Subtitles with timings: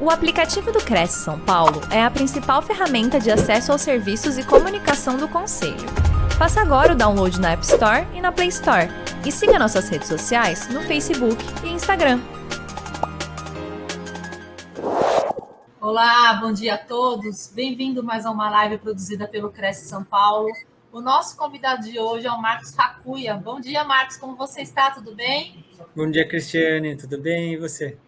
[0.00, 4.44] O aplicativo do Cresce São Paulo é a principal ferramenta de acesso aos serviços e
[4.46, 5.74] comunicação do Conselho.
[6.38, 8.86] Faça agora o download na App Store e na Play Store.
[9.26, 12.20] E siga nossas redes sociais no Facebook e Instagram.
[15.80, 17.50] Olá, bom dia a todos.
[17.52, 20.48] Bem-vindo mais a uma live produzida pelo Cresce São Paulo.
[20.92, 23.34] O nosso convidado de hoje é o Marcos Racuia.
[23.34, 24.16] Bom dia, Marcos.
[24.16, 24.92] Como você está?
[24.92, 25.64] Tudo bem?
[25.96, 26.96] Bom dia, Cristiane.
[26.96, 27.54] Tudo bem?
[27.54, 27.98] E você?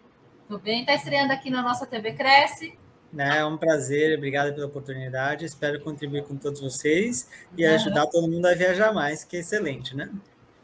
[0.51, 0.81] Tudo bem?
[0.81, 2.77] Está estreando aqui na nossa TV Cresce.
[3.17, 5.45] É um prazer, obrigado pela oportunidade.
[5.45, 7.73] Espero contribuir com todos vocês e uhum.
[7.73, 10.11] ajudar todo mundo a viajar mais, que é excelente, né?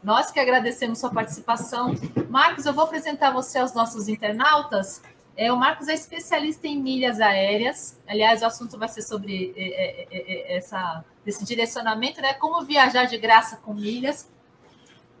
[0.04, 1.94] Nós que agradecemos sua participação.
[2.28, 5.00] Marcos, eu vou apresentar você aos nossos internautas.
[5.34, 7.98] É, o Marcos é especialista em milhas aéreas.
[8.06, 12.34] Aliás, o assunto vai ser sobre é, é, é, essa, esse direcionamento, né?
[12.34, 14.28] Como viajar de graça com milhas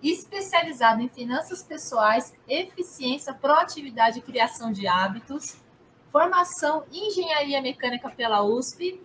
[0.02, 5.56] especializado em finanças pessoais, eficiência, proatividade e criação de hábitos,
[6.12, 9.00] formação em engenharia mecânica pela USP,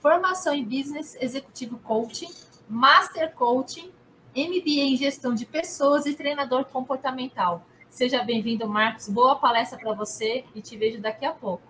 [0.00, 2.30] formação em business executivo coaching,
[2.68, 3.92] master coaching,
[4.36, 7.66] MBA em gestão de pessoas e treinador comportamental.
[7.88, 9.08] Seja bem-vindo, Marcos.
[9.08, 11.62] Boa palestra para você e te vejo daqui a pouco.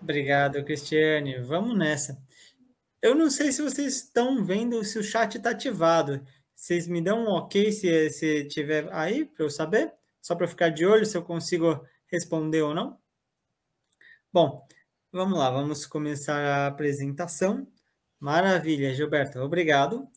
[0.00, 1.38] Obrigado, Cristiane.
[1.40, 2.18] Vamos nessa.
[3.02, 6.24] Eu não sei se vocês estão vendo se o chat está ativado.
[6.58, 9.92] Vocês me dão um ok se, se tiver aí para eu saber?
[10.20, 12.98] Só para ficar de olho se eu consigo responder ou não?
[14.32, 14.66] Bom,
[15.12, 17.64] vamos lá, vamos começar a apresentação.
[18.18, 20.08] Maravilha, Gilberto, obrigado.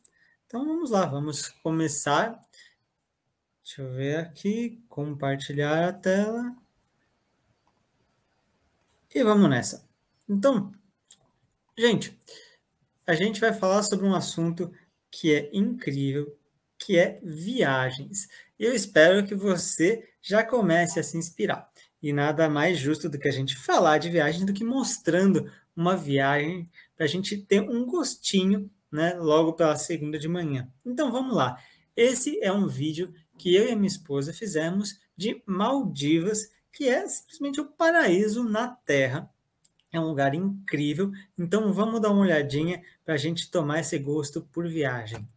[0.48, 2.42] Então vamos lá, vamos começar.
[3.64, 6.56] Deixa eu ver aqui, compartilhar a tela.
[9.14, 9.88] E vamos nessa.
[10.28, 10.72] Então,
[11.78, 12.20] gente,
[13.06, 14.74] a gente vai falar sobre um assunto
[15.12, 16.36] que é incrível,
[16.80, 18.28] que é viagens.
[18.58, 21.70] Eu espero que você já comece a se inspirar.
[22.02, 25.96] E nada mais justo do que a gente falar de viagem do que mostrando uma
[25.96, 30.72] viagem para a gente ter um gostinho, né, logo pela segunda de manhã.
[30.86, 31.62] Então vamos lá.
[31.96, 37.08] Esse é um vídeo que eu e a minha esposa fizemos de Maldivas, que é
[37.08, 39.30] simplesmente o paraíso na Terra.
[39.92, 41.12] É um lugar incrível.
[41.38, 45.28] Então vamos dar uma olhadinha para a gente tomar esse gosto por viagem.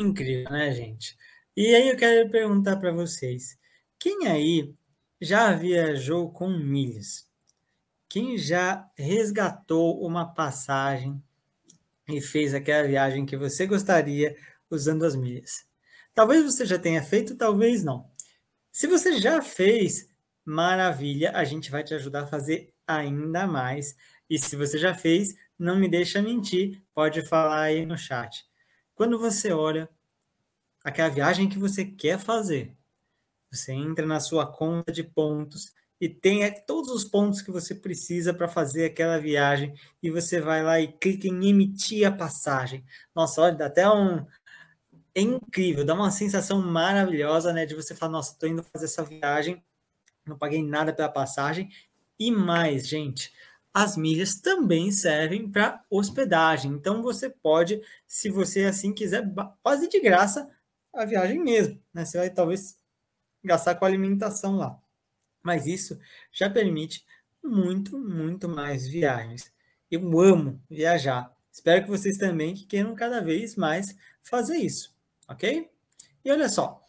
[0.00, 1.14] Incrível, né, gente?
[1.54, 3.58] E aí eu quero perguntar para vocês:
[3.98, 4.74] quem aí
[5.20, 7.28] já viajou com milhas?
[8.08, 11.22] Quem já resgatou uma passagem
[12.08, 14.34] e fez aquela viagem que você gostaria
[14.70, 15.66] usando as milhas?
[16.14, 18.10] Talvez você já tenha feito, talvez não.
[18.72, 20.08] Se você já fez,
[20.46, 23.94] maravilha, a gente vai te ajudar a fazer ainda mais.
[24.30, 28.49] E se você já fez, não me deixa mentir, pode falar aí no chat.
[29.00, 29.88] Quando você olha
[30.84, 32.76] aquela viagem que você quer fazer,
[33.50, 38.34] você entra na sua conta de pontos e tem todos os pontos que você precisa
[38.34, 42.84] para fazer aquela viagem e você vai lá e clica em emitir a passagem.
[43.14, 44.26] Nossa, olha, dá até um
[45.14, 49.02] é incrível, dá uma sensação maravilhosa, né, de você falar, nossa, estou indo fazer essa
[49.02, 49.64] viagem,
[50.26, 51.70] não paguei nada pela passagem
[52.18, 53.32] e mais, gente,
[53.72, 56.72] as milhas também servem para hospedagem.
[56.72, 59.24] Então você pode, se você assim quiser,
[59.62, 60.50] quase de graça
[60.92, 62.04] a viagem mesmo, né?
[62.04, 62.76] Você vai talvez
[63.44, 64.78] gastar com alimentação lá.
[65.42, 65.98] Mas isso
[66.32, 67.04] já permite
[67.42, 69.52] muito, muito mais viagens.
[69.90, 71.34] Eu amo viajar.
[71.52, 74.94] Espero que vocês também que queiram cada vez mais fazer isso,
[75.28, 75.68] ok?
[76.24, 76.84] E olha só,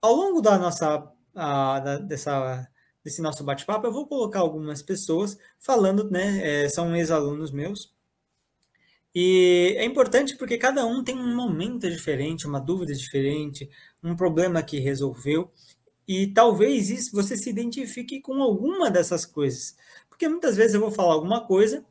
[0.00, 2.68] ao longo da nossa, a, da, dessa,
[3.04, 6.64] desse nosso bate-papo, eu vou colocar algumas pessoas falando, né?
[6.64, 7.92] É, são ex-alunos meus.
[9.14, 13.68] E é importante porque cada um tem um momento diferente, uma dúvida diferente,
[14.02, 15.50] um problema que resolveu.
[16.06, 19.76] E talvez isso você se identifique com alguma dessas coisas.
[20.08, 21.84] Porque muitas vezes eu vou falar alguma coisa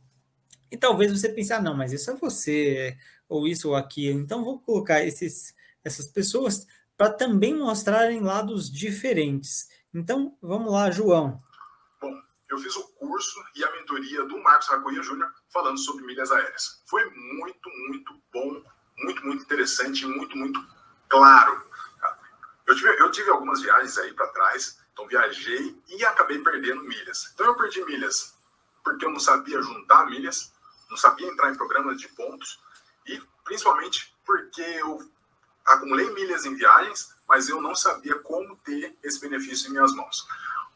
[0.72, 2.98] e talvez você pense, ah, não, mas isso é você,
[3.28, 4.20] ou isso ou aquilo.
[4.20, 5.54] Então vou colocar esses,
[5.84, 6.66] essas pessoas
[6.98, 9.70] para também mostrarem lados diferentes.
[9.94, 11.42] Então, vamos lá, João.
[12.00, 16.32] Bom, eu fiz o curso e a mentoria do Marcos Racoia Júnior falando sobre milhas
[16.32, 16.84] aéreas.
[16.86, 18.64] Foi muito, muito bom,
[18.98, 20.64] muito, muito interessante, muito, muito
[21.08, 21.68] claro.
[22.68, 27.32] Eu tive, eu tive algumas viagens aí para trás, então viajei e acabei perdendo milhas.
[27.34, 28.36] Então eu perdi milhas
[28.84, 30.54] porque eu não sabia juntar milhas,
[30.88, 32.60] não sabia entrar em programas de pontos
[33.08, 35.00] e principalmente porque eu
[35.70, 40.28] acumulei milhas em viagens, mas eu não sabia como ter esse benefício em minhas mãos.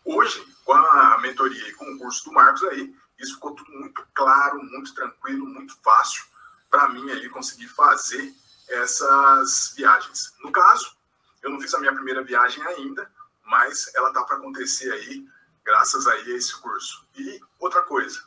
[0.05, 4.05] Hoje, com a mentoria e com o curso do Marcos aí, isso ficou tudo muito
[4.13, 6.23] claro, muito tranquilo, muito fácil
[6.69, 8.33] para mim aí conseguir fazer
[8.67, 10.33] essas viagens.
[10.43, 10.95] No caso,
[11.41, 13.09] eu não fiz a minha primeira viagem ainda,
[13.45, 15.27] mas ela tá para acontecer aí,
[15.63, 17.05] graças aí a esse curso.
[17.15, 18.23] E outra coisa,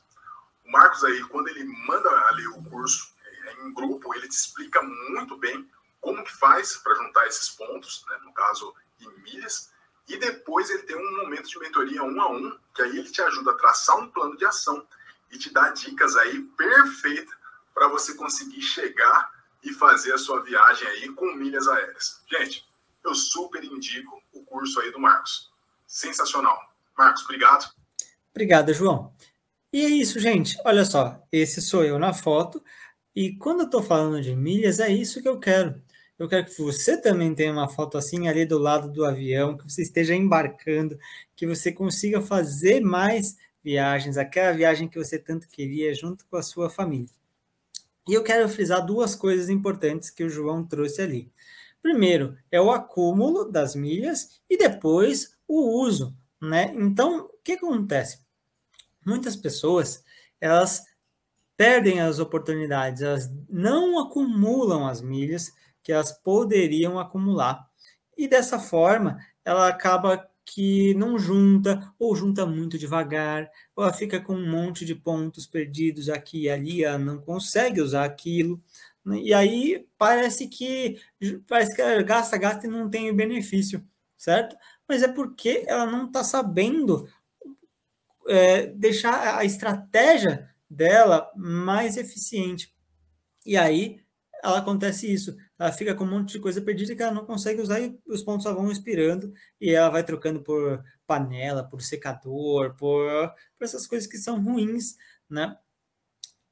[0.64, 4.82] o Marcos aí, quando ele manda ali o curso é, em grupo, ele te explica
[4.82, 5.68] muito bem
[6.06, 9.72] como que faz para juntar esses pontos, né, no caso em milhas,
[10.06, 13.20] e depois ele tem um momento de mentoria um a um, que aí ele te
[13.20, 14.86] ajuda a traçar um plano de ação
[15.32, 17.34] e te dá dicas aí perfeitas
[17.74, 19.32] para você conseguir chegar
[19.64, 22.22] e fazer a sua viagem aí com milhas aéreas.
[22.30, 22.64] Gente,
[23.04, 25.50] eu super indico o curso aí do Marcos.
[25.88, 26.72] Sensacional.
[26.96, 27.68] Marcos, obrigado.
[28.30, 29.12] Obrigado, João.
[29.72, 30.56] E é isso, gente.
[30.64, 32.62] Olha só, esse sou eu na foto.
[33.12, 35.84] E quando eu estou falando de milhas, é isso que eu quero.
[36.18, 39.64] Eu quero que você também tenha uma foto assim ali do lado do avião, que
[39.70, 40.98] você esteja embarcando,
[41.34, 46.42] que você consiga fazer mais viagens, aquela viagem que você tanto queria junto com a
[46.42, 47.10] sua família.
[48.08, 51.30] E eu quero frisar duas coisas importantes que o João trouxe ali.
[51.82, 56.72] Primeiro é o acúmulo das milhas e depois o uso, né?
[56.76, 58.20] Então, o que acontece?
[59.04, 60.02] Muitas pessoas,
[60.40, 60.82] elas
[61.56, 65.52] perdem as oportunidades, elas não acumulam as milhas
[65.86, 67.64] que elas poderiam acumular.
[68.18, 74.20] E dessa forma, ela acaba que não junta, ou junta muito devagar, ou ela fica
[74.20, 78.60] com um monte de pontos perdidos aqui e ali, ela não consegue usar aquilo.
[79.04, 79.20] Né?
[79.20, 81.00] E aí parece que
[81.48, 83.86] parece que ela gasta, gasta e não tem benefício,
[84.18, 84.56] certo?
[84.88, 87.08] Mas é porque ela não está sabendo
[88.26, 92.74] é, deixar a estratégia dela mais eficiente.
[93.44, 94.00] E aí
[94.42, 97.60] ela acontece isso ela fica com um monte de coisa perdida que ela não consegue
[97.60, 102.76] usar e os pontos só vão expirando e ela vai trocando por panela, por secador,
[102.76, 104.96] por, por essas coisas que são ruins,
[105.28, 105.56] né?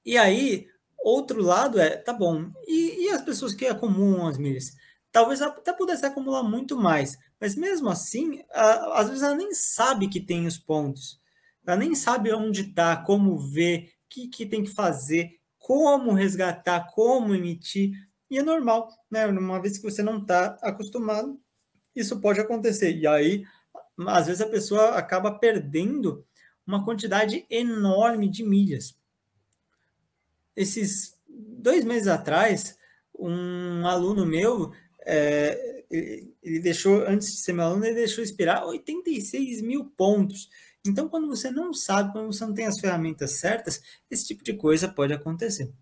[0.04, 0.66] E aí,
[0.98, 4.72] outro lado é, tá bom, e, e as pessoas que acumulam as milhas?
[5.12, 10.08] Talvez ela até pudesse acumular muito mais, mas mesmo assim, às vezes ela nem sabe
[10.08, 11.20] que tem os pontos,
[11.66, 16.90] ela nem sabe onde está, como ver, o que, que tem que fazer, como resgatar,
[16.92, 17.92] como emitir,
[18.34, 19.26] e é normal, né?
[19.26, 21.40] Uma vez que você não está acostumado,
[21.94, 22.92] isso pode acontecer.
[22.96, 23.44] E aí,
[24.08, 26.26] às vezes, a pessoa acaba perdendo
[26.66, 28.96] uma quantidade enorme de milhas.
[30.56, 32.76] Esses dois meses atrás,
[33.16, 34.72] um aluno meu,
[35.06, 40.48] é, ele deixou, antes de ser meu aluno, ele deixou expirar 86 mil pontos.
[40.84, 44.54] Então, quando você não sabe, quando você não tem as ferramentas certas, esse tipo de
[44.54, 45.72] coisa pode acontecer.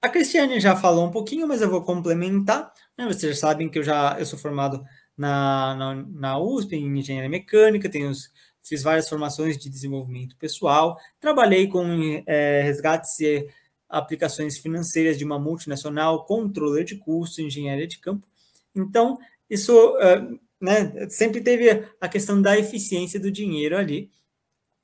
[0.00, 2.72] A Cristiane já falou um pouquinho, mas eu vou complementar.
[2.96, 3.06] Né?
[3.06, 4.84] Vocês sabem que eu já eu sou formado
[5.16, 8.12] na, na, na USP em engenharia mecânica, tenho,
[8.62, 11.84] fiz várias formações de desenvolvimento pessoal, trabalhei com
[12.26, 13.48] é, resgates e
[13.88, 18.26] aplicações financeiras de uma multinacional, controller de custos, engenharia de campo.
[18.74, 24.10] Então, isso uh, né, sempre teve a questão da eficiência do dinheiro ali.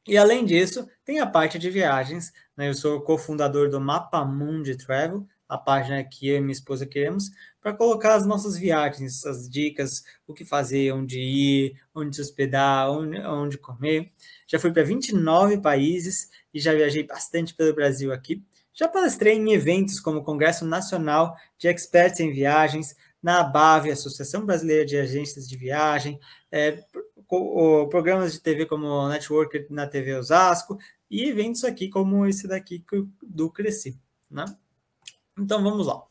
[0.07, 2.33] E além disso, tem a parte de viagens.
[2.57, 2.69] Né?
[2.69, 7.31] Eu sou cofundador do Mapa Mundi Travel, a página que eu e minha esposa queremos,
[7.61, 12.91] para colocar as nossas viagens, as dicas, o que fazer, onde ir, onde se hospedar,
[12.91, 14.11] onde, onde comer.
[14.47, 18.43] Já fui para 29 países e já viajei bastante pelo Brasil aqui.
[18.73, 24.45] Já palestrei em eventos como o Congresso Nacional de Experts em Viagens, na ABAV, Associação
[24.45, 26.21] Brasileira de Agências de Viagem,
[26.53, 26.79] é,
[27.91, 30.77] programas de TV como Network na TV Osasco
[31.11, 32.85] e eventos aqui como esse daqui
[33.23, 33.99] do Cresci,
[34.31, 34.45] né?
[35.39, 35.97] Então vamos lá.
[35.97, 36.09] O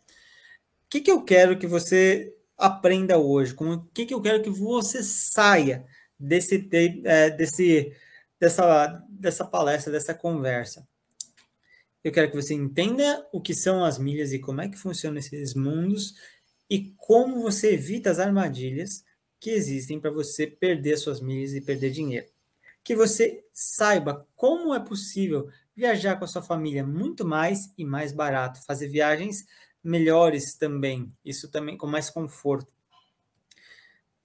[0.89, 5.03] que, que eu quero que você aprenda hoje, o que, que eu quero que você
[5.03, 5.85] saia
[6.19, 6.69] desse,
[7.03, 7.93] é, desse,
[8.39, 10.88] dessa, dessa palestra, dessa conversa.
[12.03, 15.19] Eu quero que você entenda o que são as milhas e como é que funcionam
[15.19, 16.15] esses mundos
[16.69, 19.03] e como você evita as armadilhas
[19.39, 22.27] que existem para você perder suas milhas e perder dinheiro.
[22.83, 28.11] Que você saiba como é possível viajar com a sua família muito mais e mais
[28.11, 29.45] barato, fazer viagens
[29.83, 32.73] melhores também, isso também com mais conforto.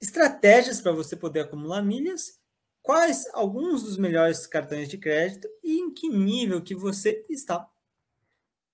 [0.01, 2.39] Estratégias para você poder acumular milhas,
[2.81, 7.69] quais alguns dos melhores cartões de crédito e em que nível que você está.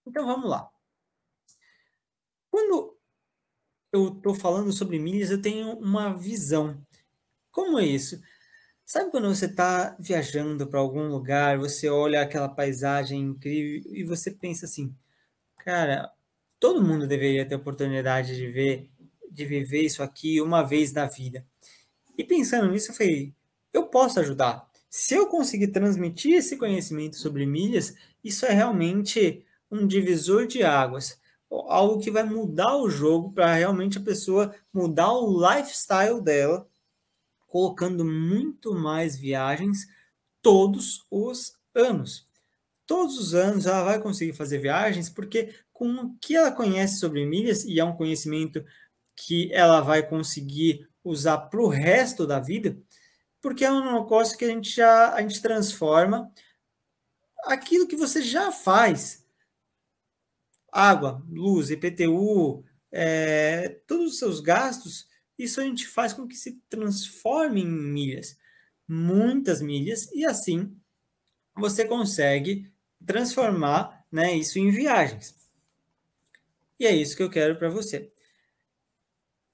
[0.07, 0.71] Então vamos lá.
[2.51, 2.97] Quando
[3.91, 6.81] eu estou falando sobre milhas, eu tenho uma visão.
[7.51, 8.21] Como é isso?
[8.87, 14.31] Sabe quando você está viajando para algum lugar, você olha aquela paisagem incrível e você
[14.31, 14.95] pensa assim,
[15.57, 16.13] cara,
[16.61, 18.91] todo mundo deveria ter oportunidade de ver,
[19.31, 21.47] de viver isso aqui uma vez na vida.
[22.17, 23.35] E pensando nisso, eu falei,
[23.73, 24.69] eu posso ajudar.
[24.91, 31.19] Se eu conseguir transmitir esse conhecimento sobre milhas, isso é realmente um divisor de águas,
[31.51, 36.69] algo que vai mudar o jogo para realmente a pessoa mudar o lifestyle dela,
[37.55, 39.87] colocando muito mais viagens
[40.43, 42.27] todos os anos.
[42.85, 47.25] Todos os anos ela vai conseguir fazer viagens porque com o que ela conhece sobre
[47.25, 48.65] milhas, e é um conhecimento
[49.15, 52.77] que ela vai conseguir usar para o resto da vida,
[53.41, 56.29] porque é um negócio que a gente já a gente transforma
[57.45, 59.25] aquilo que você já faz.
[60.73, 65.07] Água, luz, IPTU, é, todos os seus gastos,
[65.39, 68.39] isso a gente faz com que se transforme em milhas,
[68.87, 70.77] muitas milhas, e assim
[71.57, 72.71] você consegue
[73.05, 75.35] transformar né, isso em viagens.
[76.79, 78.11] E é isso que eu quero para você.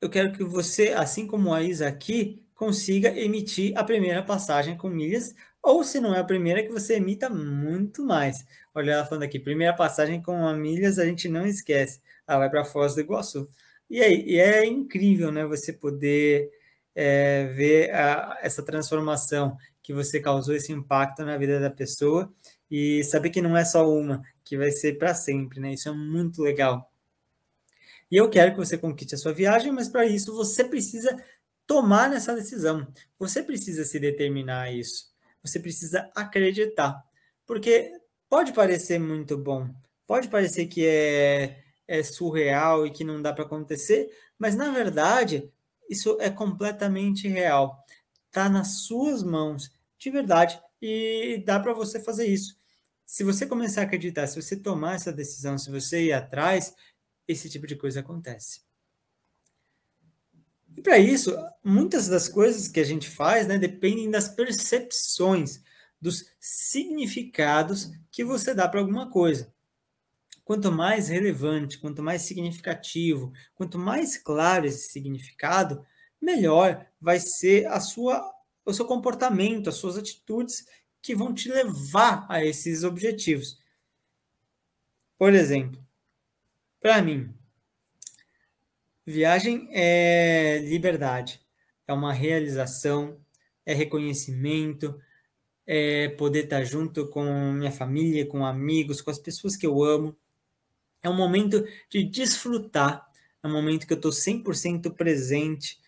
[0.00, 4.88] Eu quero que você, assim como a Isa aqui, consiga emitir a primeira passagem com
[4.88, 8.44] milhas, ou se não é a primeira, que você emita muito mais.
[8.74, 12.00] Olha ela falando aqui, primeira passagem com milhas a gente não esquece.
[12.26, 13.48] Ela vai para Foz do Iguaçu.
[13.90, 16.50] E, aí, e é incrível, né, você poder
[16.94, 22.32] é, ver a, essa transformação que você causou, esse impacto na vida da pessoa
[22.70, 25.72] e saber que não é só uma, que vai ser para sempre, né?
[25.72, 26.88] Isso é muito legal.
[28.10, 31.16] E eu quero que você conquiste a sua viagem, mas para isso você precisa
[31.66, 32.86] tomar nessa decisão.
[33.18, 35.06] Você precisa se determinar a isso.
[35.42, 37.02] Você precisa acreditar.
[37.46, 37.92] Porque
[38.28, 39.68] pode parecer muito bom,
[40.06, 41.58] pode parecer que é,
[41.90, 45.50] é surreal e que não dá para acontecer, mas na verdade
[45.88, 47.84] isso é completamente real.
[48.28, 52.56] Está nas suas mãos, de verdade, e dá para você fazer isso.
[53.04, 56.72] Se você começar a acreditar, se você tomar essa decisão, se você ir atrás,
[57.26, 58.60] esse tipo de coisa acontece.
[60.76, 65.60] E para isso, muitas das coisas que a gente faz né, dependem das percepções,
[66.00, 69.52] dos significados que você dá para alguma coisa.
[70.50, 75.86] Quanto mais relevante, quanto mais significativo, quanto mais claro esse significado,
[76.20, 78.20] melhor vai ser a sua,
[78.66, 80.66] o seu comportamento, as suas atitudes
[81.00, 83.60] que vão te levar a esses objetivos.
[85.16, 85.80] Por exemplo,
[86.80, 87.32] para mim,
[89.06, 91.40] viagem é liberdade,
[91.86, 93.24] é uma realização,
[93.64, 95.00] é reconhecimento,
[95.64, 100.18] é poder estar junto com minha família, com amigos, com as pessoas que eu amo.
[101.02, 103.06] É um momento de desfrutar,
[103.42, 105.78] é um momento que eu estou 100% presente.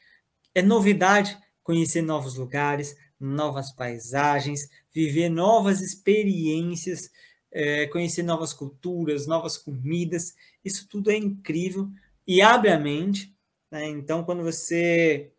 [0.54, 7.10] É novidade conhecer novos lugares, novas paisagens, viver novas experiências
[7.52, 11.88] é, conhecer novas culturas, novas comidas, isso tudo é incrível
[12.26, 13.36] e abre a mente.
[13.70, 13.88] Né?
[13.88, 15.30] Então, quando você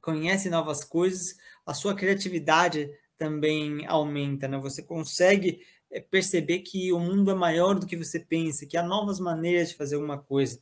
[0.00, 2.88] conhece novas coisas, a sua criatividade
[3.18, 4.56] também aumenta, né?
[4.58, 5.66] Você consegue
[5.96, 9.70] é, perceber que o mundo é maior do que você pensa, que há novas maneiras
[9.70, 10.60] de fazer alguma coisa.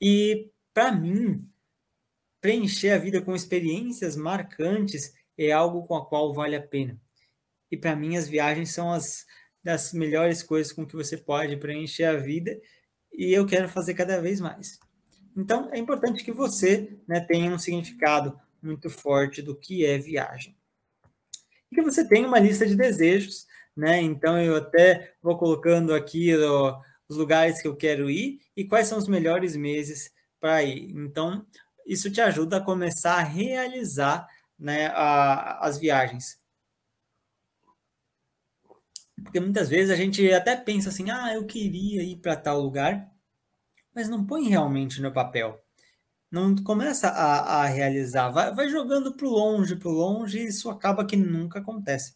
[0.00, 1.48] E para mim,
[2.40, 7.00] preencher a vida com experiências marcantes é algo com a qual vale a pena.
[7.70, 9.24] E para mim as viagens são as
[9.62, 12.56] das melhores coisas com que você pode preencher a vida
[13.12, 14.78] e eu quero fazer cada vez mais.
[15.36, 20.56] Então, é importante que você né, tenha um significado muito forte do que é viagem.
[21.70, 23.46] E que você tenha uma lista de desejos,
[23.76, 24.00] né?
[24.00, 28.88] Então, eu até vou colocando aqui ó, os lugares que eu quero ir e quais
[28.88, 30.90] são os melhores meses para ir.
[30.96, 31.46] Então,
[31.86, 34.26] isso te ajuda a começar a realizar
[34.58, 36.36] né, a, as viagens.
[39.22, 43.10] Porque muitas vezes a gente até pensa assim, ah, eu queria ir para tal lugar,
[43.94, 45.60] mas não põe realmente no papel.
[46.30, 51.06] não começa a, a realizar, vai, vai jogando para longe, para longe, e isso acaba
[51.06, 52.15] que nunca acontece.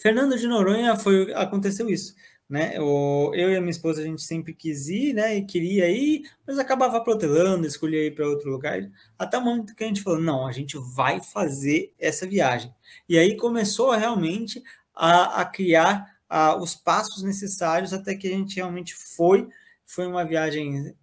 [0.00, 2.14] Fernando de Noronha foi aconteceu isso,
[2.48, 2.80] né?
[2.80, 5.36] O, eu e a minha esposa a gente sempre quis ir, né?
[5.36, 8.88] E queria ir, mas acabava protelando, escolhia ir para outro lugar.
[9.18, 12.72] Até o momento que a gente falou, não, a gente vai fazer essa viagem.
[13.08, 14.62] E aí começou realmente
[14.94, 19.48] a, a criar a, os passos necessários até que a gente realmente foi.
[19.84, 20.94] Foi uma viagem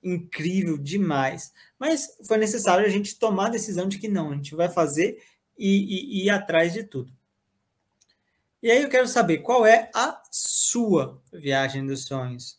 [0.00, 1.52] incrível demais.
[1.76, 5.20] Mas foi necessário a gente tomar a decisão de que não, a gente vai fazer
[5.58, 7.12] e, e, e ir atrás de tudo.
[8.64, 12.58] E aí eu quero saber qual é a sua viagem dos sonhos.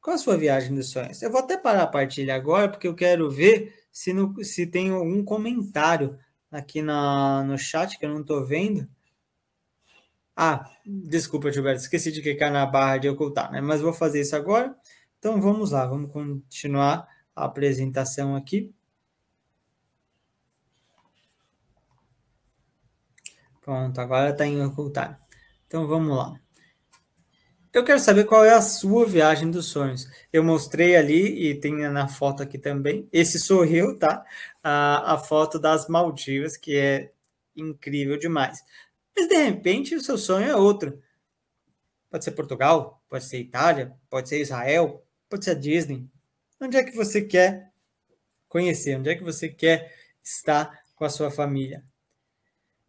[0.00, 1.22] Qual a sua viagem dos sonhos?
[1.22, 4.90] Eu vou até parar a partilha agora, porque eu quero ver se, no, se tem
[4.90, 6.18] algum comentário
[6.50, 8.88] aqui na, no chat que eu não estou vendo.
[10.34, 13.60] Ah, desculpa, Gilberto, esqueci de clicar na barra de ocultar, né?
[13.60, 14.76] Mas vou fazer isso agora.
[15.20, 18.74] Então vamos lá, vamos continuar a apresentação aqui.
[23.60, 25.24] Pronto, agora está em ocultar.
[25.66, 26.34] Então vamos lá.
[27.72, 30.08] Eu quero saber qual é a sua viagem dos sonhos.
[30.32, 33.06] Eu mostrei ali e tem na foto aqui também.
[33.12, 34.24] Esse sou eu, tá?
[34.62, 37.12] A, a foto das Maldivas, que é
[37.54, 38.62] incrível demais.
[39.14, 41.02] Mas de repente o seu sonho é outro.
[42.10, 46.08] Pode ser Portugal, pode ser Itália, pode ser Israel, Pode ser Disney.
[46.60, 47.72] Onde é que você quer
[48.48, 48.96] conhecer?
[48.96, 49.92] Onde é que você quer
[50.22, 51.82] estar com a sua família?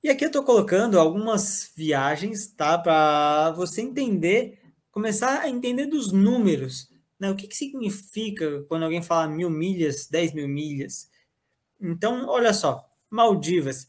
[0.08, 2.78] E aqui eu estou colocando algumas viagens, tá?
[2.78, 4.58] Para você entender,
[4.90, 6.90] começar a entender dos números.
[7.20, 7.30] Né?
[7.30, 11.10] O que, que significa quando alguém fala mil milhas, dez mil milhas?
[11.78, 13.86] Então, olha só, Maldivas.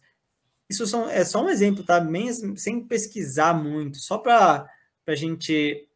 [0.68, 2.04] Isso são, é só um exemplo, tá?
[2.56, 4.68] Sem pesquisar muito, só para
[5.06, 5.88] a gente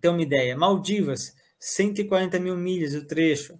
[0.00, 0.56] ter uma ideia.
[0.56, 3.58] Maldivas 140 mil milhas o trecho.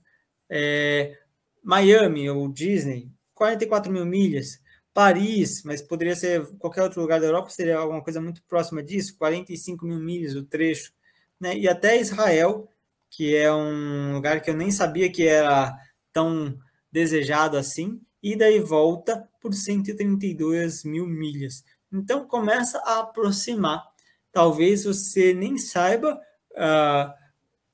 [0.49, 1.19] É,
[1.65, 4.61] Miami ou Disney, 44 mil milhas.
[4.93, 9.17] Paris, mas poderia ser qualquer outro lugar da Europa, seria alguma coisa muito próxima disso,
[9.17, 10.93] 45 mil milhas o trecho.
[11.39, 11.57] Né?
[11.57, 12.69] E até Israel,
[13.09, 15.77] que é um lugar que eu nem sabia que era
[16.13, 16.59] tão
[16.91, 21.65] desejado assim, e daí volta por 132 mil milhas.
[21.93, 23.89] Então começa a aproximar.
[24.33, 26.21] Talvez você nem saiba
[26.53, 27.13] uh,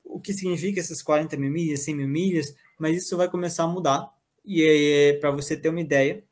[0.03, 3.67] o que significa essas 40 mil milhas, 100 mil milhas, mas isso vai começar a
[3.67, 4.11] mudar.
[4.43, 6.23] E é, para você ter uma ideia,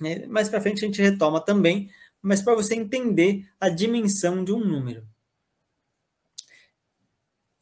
[0.00, 0.26] né?
[0.26, 1.90] mais para frente a gente retoma também,
[2.22, 5.06] mas para você entender a dimensão de um número.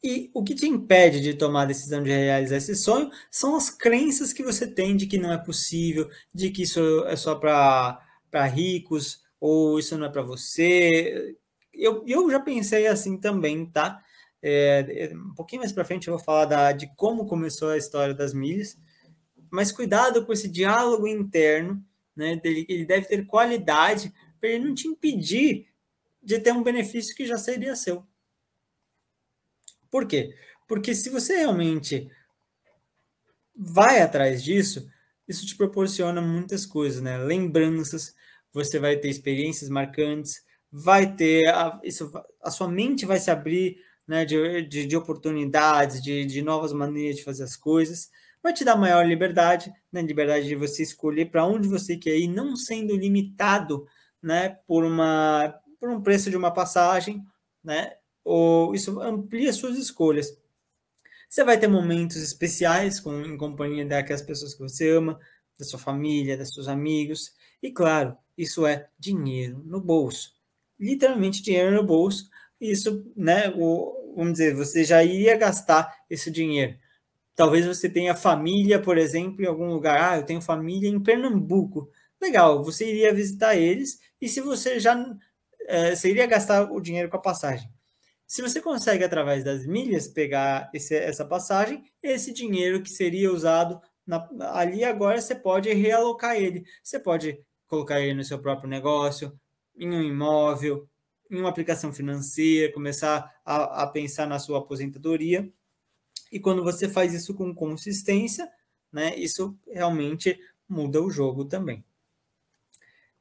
[0.03, 3.71] E o que te impede de tomar a decisão de realizar esse sonho são as
[3.71, 7.99] crenças que você tem de que não é possível, de que isso é só para
[8.45, 11.35] ricos, ou isso não é para você.
[11.73, 13.99] Eu, eu já pensei assim também, tá?
[14.43, 18.13] É, um pouquinho mais para frente eu vou falar da, de como começou a história
[18.13, 18.77] das milhas,
[19.49, 21.83] mas cuidado com esse diálogo interno,
[22.15, 22.39] né?
[22.43, 25.67] Ele, deve ter qualidade para ele não te impedir
[26.21, 28.05] de ter um benefício que já seria seu.
[29.89, 30.35] Por quê?
[30.67, 32.09] Porque se você realmente
[33.55, 34.89] vai atrás disso,
[35.27, 37.17] isso te proporciona muitas coisas, né?
[37.17, 38.13] Lembranças,
[38.51, 43.77] você vai ter experiências marcantes, vai ter a, isso, a sua mente vai se abrir
[44.07, 48.09] né, de, de, de oportunidades, de, de novas maneiras de fazer as coisas,
[48.45, 52.27] vai te dar maior liberdade, né, liberdade de você escolher para onde você quer ir,
[52.27, 53.87] não sendo limitado
[54.21, 57.25] né, por, uma, por um preço de uma passagem,
[57.63, 60.37] né, ou isso amplia suas escolhas.
[61.27, 65.19] Você vai ter momentos especiais com, em companhia daquelas pessoas que você ama,
[65.57, 70.35] da sua família, dos seus amigos, e claro, isso é dinheiro no bolso.
[70.79, 72.29] Literalmente dinheiro no bolso,
[72.61, 76.84] isso, né, o, vamos dizer, você já iria gastar esse dinheiro.
[77.35, 80.13] Talvez você tenha família, por exemplo, em algum lugar.
[80.13, 81.89] Ah, eu tenho família em Pernambuco.
[82.21, 84.95] Legal, você iria visitar eles e se você já
[85.67, 87.69] é, você iria gastar o dinheiro com a passagem.
[88.27, 93.79] Se você consegue, através das milhas, pegar esse, essa passagem, esse dinheiro que seria usado
[94.05, 96.65] na, ali agora, você pode realocar ele.
[96.83, 99.37] Você pode colocar ele no seu próprio negócio,
[99.75, 100.87] em um imóvel,
[101.29, 105.51] em uma aplicação financeira, começar a, a pensar na sua aposentadoria.
[106.35, 108.51] E quando você faz isso com consistência,
[108.91, 111.81] né, isso realmente muda o jogo também.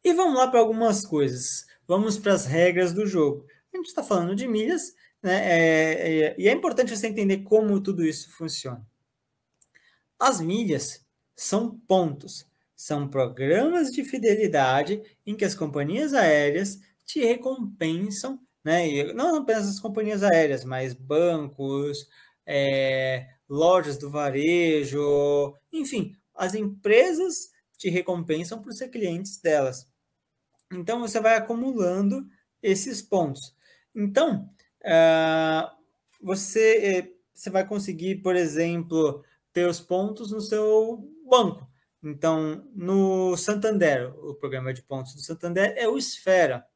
[0.03, 1.65] E vamos lá para algumas coisas.
[1.87, 3.47] Vamos para as regras do jogo.
[3.73, 5.47] A gente está falando de milhas, né?
[5.47, 8.85] É, é, e é importante você entender como tudo isso funciona.
[10.19, 18.41] As milhas são pontos, são programas de fidelidade em que as companhias aéreas te recompensam,
[18.65, 19.13] né?
[19.13, 22.09] Não apenas as companhias aéreas, mas bancos,
[22.47, 29.87] é, lojas do varejo, enfim, as empresas te recompensam por ser clientes delas.
[30.73, 32.27] Então, você vai acumulando
[32.63, 33.55] esses pontos.
[33.95, 34.49] Então,
[34.81, 35.71] uh,
[36.21, 41.69] você, eh, você vai conseguir, por exemplo, ter os pontos no seu banco.
[42.03, 46.67] Então, no Santander, o programa de pontos do Santander é o Esfera.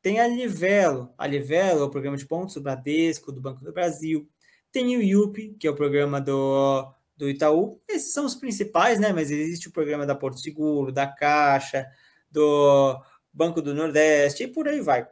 [0.00, 1.12] Tem a Livelo.
[1.16, 4.28] A Livelo é o programa de pontos do Bradesco, do Banco do Brasil.
[4.72, 7.80] Tem o IUP, que é o programa do, do Itaú.
[7.88, 9.12] Esses são os principais, né?
[9.12, 11.86] Mas existe o programa da Porto Seguro, da Caixa,
[12.30, 13.00] do
[13.32, 15.06] Banco do Nordeste e por aí vai.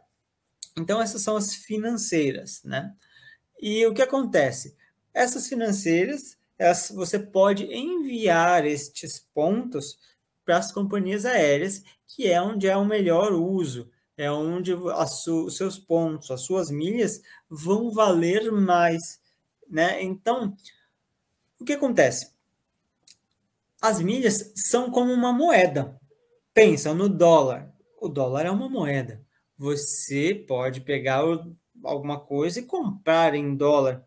[0.76, 2.94] Então, essas são as financeiras, né?
[3.60, 4.76] E o que acontece?
[5.12, 9.98] Essas financeiras, elas, você pode enviar estes pontos
[10.44, 15.78] para as companhias aéreas, que é onde é o melhor uso, é onde os seus
[15.78, 19.19] pontos, as suas milhas vão valer mais,
[19.70, 20.02] né?
[20.02, 20.56] Então,
[21.58, 22.32] o que acontece?
[23.80, 25.98] As milhas são como uma moeda.
[26.52, 27.72] Pensa no dólar.
[28.00, 29.24] O dólar é uma moeda.
[29.56, 31.22] Você pode pegar
[31.84, 34.04] alguma coisa e comprar em dólar.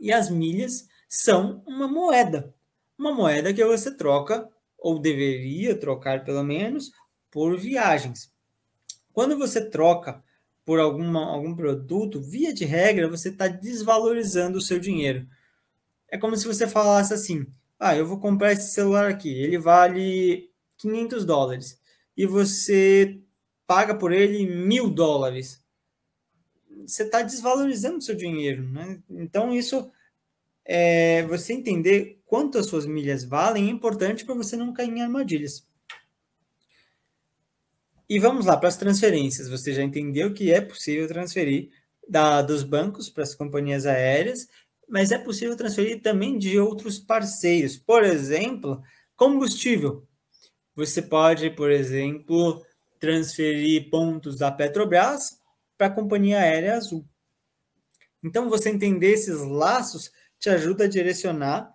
[0.00, 2.54] E as milhas são uma moeda.
[2.98, 6.90] Uma moeda que você troca, ou deveria trocar pelo menos,
[7.30, 8.32] por viagens.
[9.12, 10.22] Quando você troca
[10.64, 15.26] por alguma, algum produto, via de regra, você está desvalorizando o seu dinheiro.
[16.10, 17.46] É como se você falasse assim:
[17.78, 21.78] ah, eu vou comprar esse celular aqui, ele vale 500 dólares,
[22.16, 23.20] e você
[23.66, 25.64] paga por ele mil dólares
[26.86, 28.98] você está desvalorizando o seu dinheiro, né?
[29.10, 29.90] Então, isso,
[30.64, 35.02] é, você entender quanto as suas milhas valem é importante para você não cair em
[35.02, 35.66] armadilhas.
[38.08, 39.48] E vamos lá para as transferências.
[39.48, 41.70] Você já entendeu que é possível transferir
[42.08, 44.46] da, dos bancos para as companhias aéreas,
[44.88, 47.76] mas é possível transferir também de outros parceiros.
[47.76, 48.82] Por exemplo,
[49.16, 50.06] combustível.
[50.74, 52.64] Você pode, por exemplo,
[52.98, 55.38] transferir pontos da Petrobras
[55.78, 57.06] para a companhia aérea azul.
[58.22, 61.72] Então, você entender esses laços te ajuda a direcionar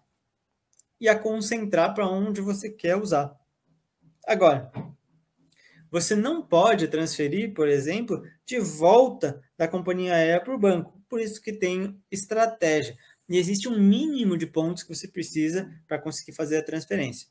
[0.99, 3.35] e a concentrar para onde você quer usar.
[4.27, 4.71] Agora,
[5.91, 11.01] você não pode transferir, por exemplo, de volta da companhia aérea para o banco.
[11.09, 12.95] Por isso que tem estratégia.
[13.27, 17.27] E existe um mínimo de pontos que você precisa para conseguir fazer a transferência.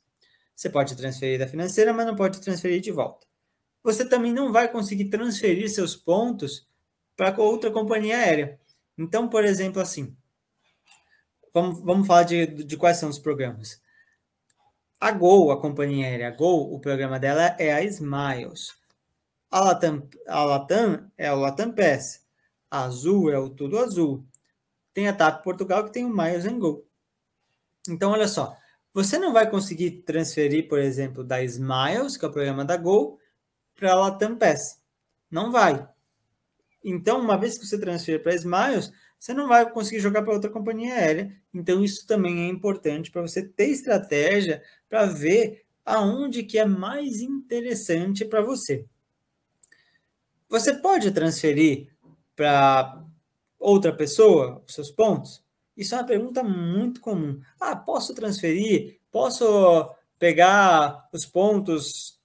[0.55, 3.29] Você pode transferir da financeira, mas não pode transferir de volta
[3.83, 6.67] você também não vai conseguir transferir seus pontos
[7.17, 8.61] para outra companhia aérea.
[8.97, 10.17] Então, por exemplo, assim,
[11.53, 13.81] vamos, vamos falar de, de quais são os programas.
[15.01, 18.77] A Gol, a companhia aérea Gol, o programa dela é a Smiles.
[19.49, 22.27] A Latam, a Latam é o Latam Pass.
[22.69, 24.27] A Azul é o Tudo Azul.
[24.93, 26.85] Tem a TAP Portugal que tem o Miles and Go.
[27.89, 28.57] Então, olha só.
[28.93, 33.21] Você não vai conseguir transferir, por exemplo, da Smiles, que é o programa da Gol,
[33.77, 34.83] para a Latam Pass.
[35.31, 35.89] Não vai.
[36.85, 40.33] Então, uma vez que você transfere para a Smiles, você não vai conseguir jogar para
[40.33, 41.33] outra companhia aérea.
[41.53, 47.21] Então, isso também é importante para você ter estratégia para ver aonde que é mais
[47.21, 48.85] interessante para você.
[50.49, 51.89] Você pode transferir
[52.37, 53.05] para
[53.59, 55.43] outra pessoa os seus pontos?
[55.77, 57.41] Isso é uma pergunta muito comum.
[57.61, 58.99] Ah, posso transferir?
[59.11, 62.19] Posso pegar os pontos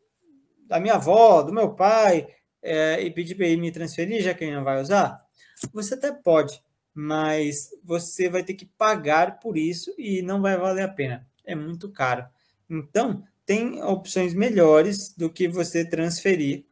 [0.67, 2.27] da minha avó, do meu pai,
[2.61, 5.23] é, e pedir para ele me transferir, já que ele não vai usar?
[5.71, 6.59] Você até pode,
[6.93, 11.27] mas você vai ter que pagar por isso e não vai valer a pena.
[11.43, 12.25] É muito caro.
[12.69, 16.65] Então, tem opções melhores do que você transferir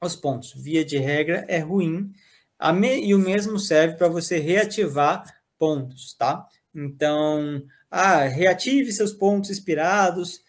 [0.00, 0.52] os pontos.
[0.54, 2.12] Via de regra, é ruim.
[3.02, 5.24] e o mesmo serve para você reativar
[5.58, 6.46] pontos, tá?
[6.74, 10.42] Então, ah, reative seus pontos expirados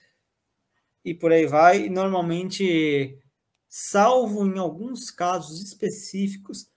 [1.03, 1.89] e por aí vai.
[1.89, 3.17] Normalmente,
[3.67, 6.67] salvo em alguns casos específicos,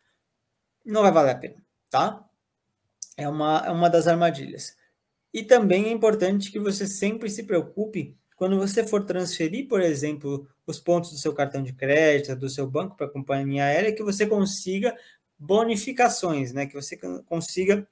[0.85, 1.62] não vai valer a pena,
[1.93, 2.27] tá?
[3.19, 4.75] É uma, é uma das armadilhas.
[5.33, 10.49] E também é importante que você sempre se preocupe quando você for transferir, por exemplo,
[10.67, 14.03] os pontos do seu cartão de crédito, do seu banco para a companhia aérea, que
[14.03, 14.97] você consiga
[15.39, 16.67] bonificações, né?
[16.67, 17.87] Que você consiga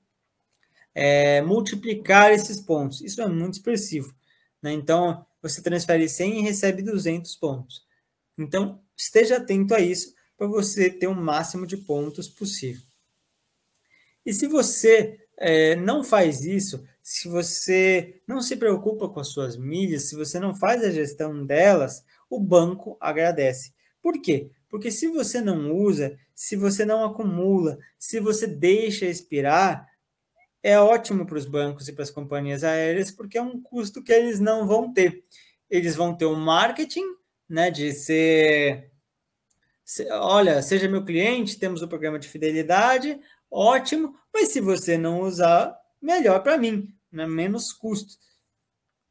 [0.95, 3.03] é, multiplicar esses pontos.
[3.03, 4.15] Isso é muito expressivo.
[4.63, 4.73] Né?
[4.73, 7.85] Então, você transfere 100 e recebe 200 pontos.
[8.37, 12.90] Então, esteja atento a isso para você ter o máximo de pontos possível.
[14.25, 19.57] E se você é, não faz isso, se você não se preocupa com as suas
[19.57, 23.73] milhas, se você não faz a gestão delas, o banco agradece.
[24.03, 24.51] Por quê?
[24.69, 29.87] Porque se você não usa, se você não acumula, se você deixa expirar,
[30.63, 34.13] é ótimo para os bancos e para as companhias aéreas, porque é um custo que
[34.13, 35.23] eles não vão ter.
[35.69, 37.05] Eles vão ter o um marketing,
[37.49, 38.91] né, de ser,
[39.85, 43.19] se, olha, seja meu cliente, temos o um programa de fidelidade,
[43.51, 48.15] ótimo, mas se você não usar, melhor para mim, né, menos custo.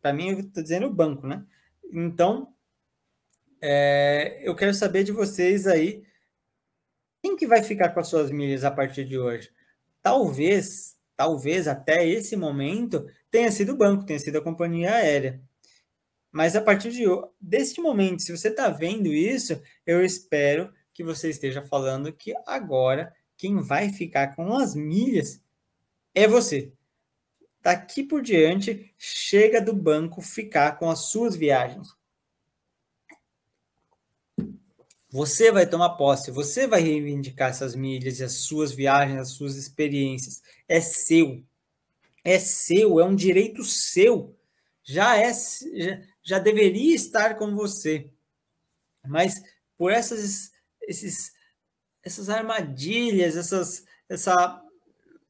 [0.01, 1.45] Para mim, eu estou dizendo o banco, né?
[1.91, 2.53] Então,
[3.61, 6.03] é, eu quero saber de vocês aí,
[7.21, 9.51] quem que vai ficar com as suas milhas a partir de hoje?
[10.01, 15.41] Talvez talvez até esse momento tenha sido o banco, tenha sido a companhia aérea.
[16.31, 17.03] Mas a partir de
[17.41, 23.13] deste momento, se você está vendo isso, eu espero que você esteja falando que agora
[23.39, 25.41] quem vai ficar com as milhas
[26.13, 26.73] é você.
[27.61, 31.87] Daqui por diante, chega do banco ficar com as suas viagens.
[35.09, 39.55] Você vai tomar posse, você vai reivindicar essas milhas e as suas viagens, as suas
[39.55, 40.43] experiências.
[40.67, 41.41] É seu.
[42.25, 44.37] É seu, é um direito seu.
[44.83, 48.11] Já é já, já deveria estar com você.
[49.07, 49.41] Mas
[49.77, 51.38] por essas esses
[52.09, 54.61] essas armadilhas, essas essa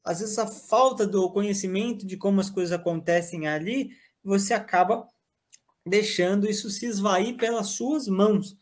[0.02, 3.90] às vezes a falta do conhecimento de como as coisas acontecem ali,
[4.24, 5.06] você acaba
[5.86, 8.56] deixando isso se esvair pelas suas mãos.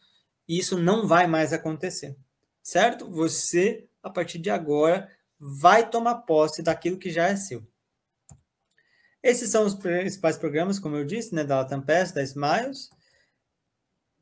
[0.48, 2.16] E isso não vai mais acontecer,
[2.62, 3.08] certo?
[3.10, 7.64] Você, a partir de agora, vai tomar posse daquilo que já é seu.
[9.22, 12.88] Esses são os principais programas, como eu disse, né, da Latam Pass, da Smiles.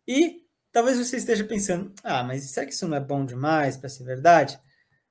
[0.07, 0.46] E
[0.77, 4.05] talvez você esteja pensando, ah, mas será que isso não é bom demais para ser
[4.05, 4.61] verdade?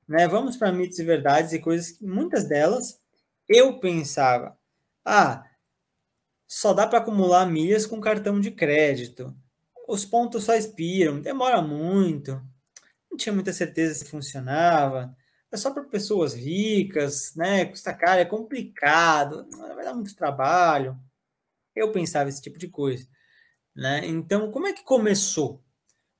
[0.08, 0.28] Né?
[0.28, 2.99] Vamos para mitos e verdades e coisas que muitas delas
[3.49, 4.56] eu pensava,
[5.04, 5.43] ah,
[6.47, 9.36] só dá para acumular milhas com cartão de crédito
[9.88, 12.32] os pontos só expiram, demora muito,
[13.10, 15.15] não tinha muita certeza se funcionava,
[15.51, 17.65] é só para pessoas ricas, né?
[17.65, 20.95] Custa caro, é complicado, vai dar muito trabalho.
[21.75, 23.08] Eu pensava esse tipo de coisa,
[23.76, 24.06] né?
[24.06, 25.62] Então, como é que começou?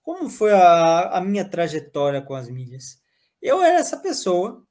[0.02, 3.02] Como foi a, a minha trajetória com as milhas?
[3.42, 4.66] Eu era essa pessoa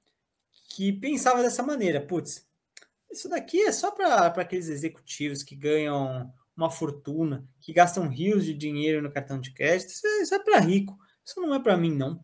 [0.70, 2.46] que pensava dessa maneira, putz,
[3.10, 8.54] isso daqui é só para aqueles executivos que ganham uma fortuna, que gastam rios de
[8.54, 11.76] dinheiro no cartão de crédito, isso é, isso é para rico, isso não é para
[11.76, 12.22] mim, não.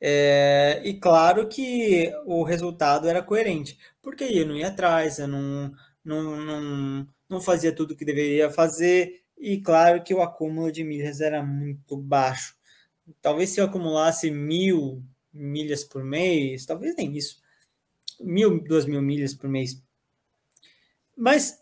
[0.00, 5.72] É, e claro que o resultado era coerente, porque eu não ia atrás, eu não,
[6.02, 11.20] não, não, não fazia tudo que deveria fazer, e claro que o acúmulo de milhas
[11.20, 12.54] era muito baixo.
[13.22, 17.40] Talvez se eu acumulasse mil milhas por mês, talvez nem isso,
[18.20, 19.82] mil, duas mil milhas por mês.
[21.16, 21.58] Mas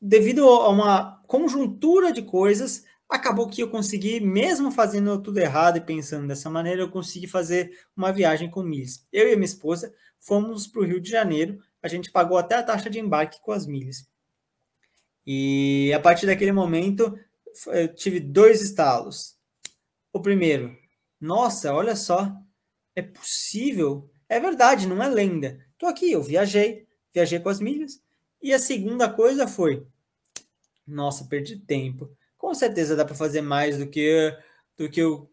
[0.00, 5.80] devido a uma conjuntura de coisas, acabou que eu consegui, mesmo fazendo tudo errado e
[5.80, 9.02] pensando dessa maneira, eu consegui fazer uma viagem com milhas.
[9.10, 12.62] Eu e minha esposa fomos para o Rio de Janeiro, a gente pagou até a
[12.62, 14.06] taxa de embarque com as milhas.
[15.26, 17.18] E a partir daquele momento,
[17.68, 19.36] eu tive dois estalos.
[20.12, 20.76] O primeiro,
[21.20, 22.32] nossa, olha só,
[22.94, 25.58] é possível, é verdade, não é lenda.
[25.78, 28.00] Tô aqui, eu viajei, viajei com as milhas.
[28.42, 29.86] E a segunda coisa foi,
[30.86, 32.14] nossa, perdi tempo.
[32.36, 34.36] Com certeza dá para fazer mais do que
[34.76, 35.30] do que eu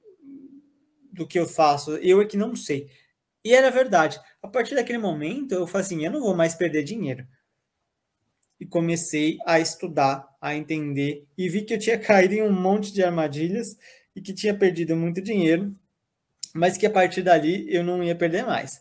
[1.12, 1.97] do que eu faço.
[1.97, 2.89] Eu é que não sei.
[3.43, 4.19] E era verdade.
[4.41, 7.27] A partir daquele momento, eu falei assim, eu não vou mais perder dinheiro.
[8.62, 12.93] E comecei a estudar, a entender e vi que eu tinha caído em um monte
[12.93, 13.76] de armadilhas
[14.15, 15.76] e que tinha perdido muito dinheiro,
[16.54, 18.80] mas que a partir dali eu não ia perder mais.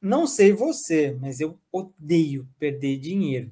[0.00, 3.50] Não sei você, mas eu odeio perder dinheiro.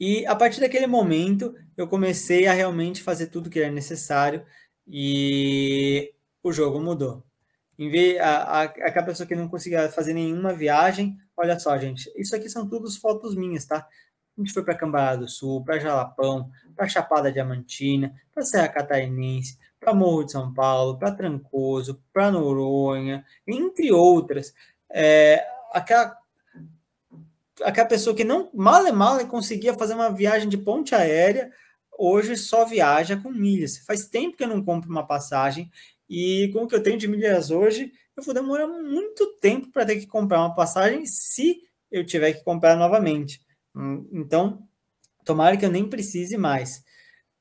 [0.00, 4.44] E a partir daquele momento, eu comecei a realmente fazer tudo que era necessário
[4.86, 7.27] e o jogo mudou.
[7.78, 12.10] Em vez a, a, aquela pessoa que não conseguia fazer nenhuma viagem, olha só, gente,
[12.16, 13.86] isso aqui são todas fotos minhas, tá?
[14.36, 19.58] A gente foi para Cambará do Sul, para Jalapão, para Chapada Diamantina, para Serra Catarinense,
[19.78, 24.52] para Morro de São Paulo, para Trancoso, para Noronha, entre outras.
[24.90, 26.16] É, aquela
[27.62, 31.50] aquela pessoa que não mal e mal conseguia fazer uma viagem de ponte aérea,
[31.98, 33.78] hoje só viaja com milhas.
[33.78, 35.70] Faz tempo que eu não compro uma passagem
[36.08, 39.86] e com o que eu tenho de milhas hoje, eu vou demorar muito tempo para
[39.86, 43.40] ter que comprar uma passagem se eu tiver que comprar novamente.
[43.74, 44.66] Hum, então,
[45.24, 46.82] tomara que eu nem precise mais.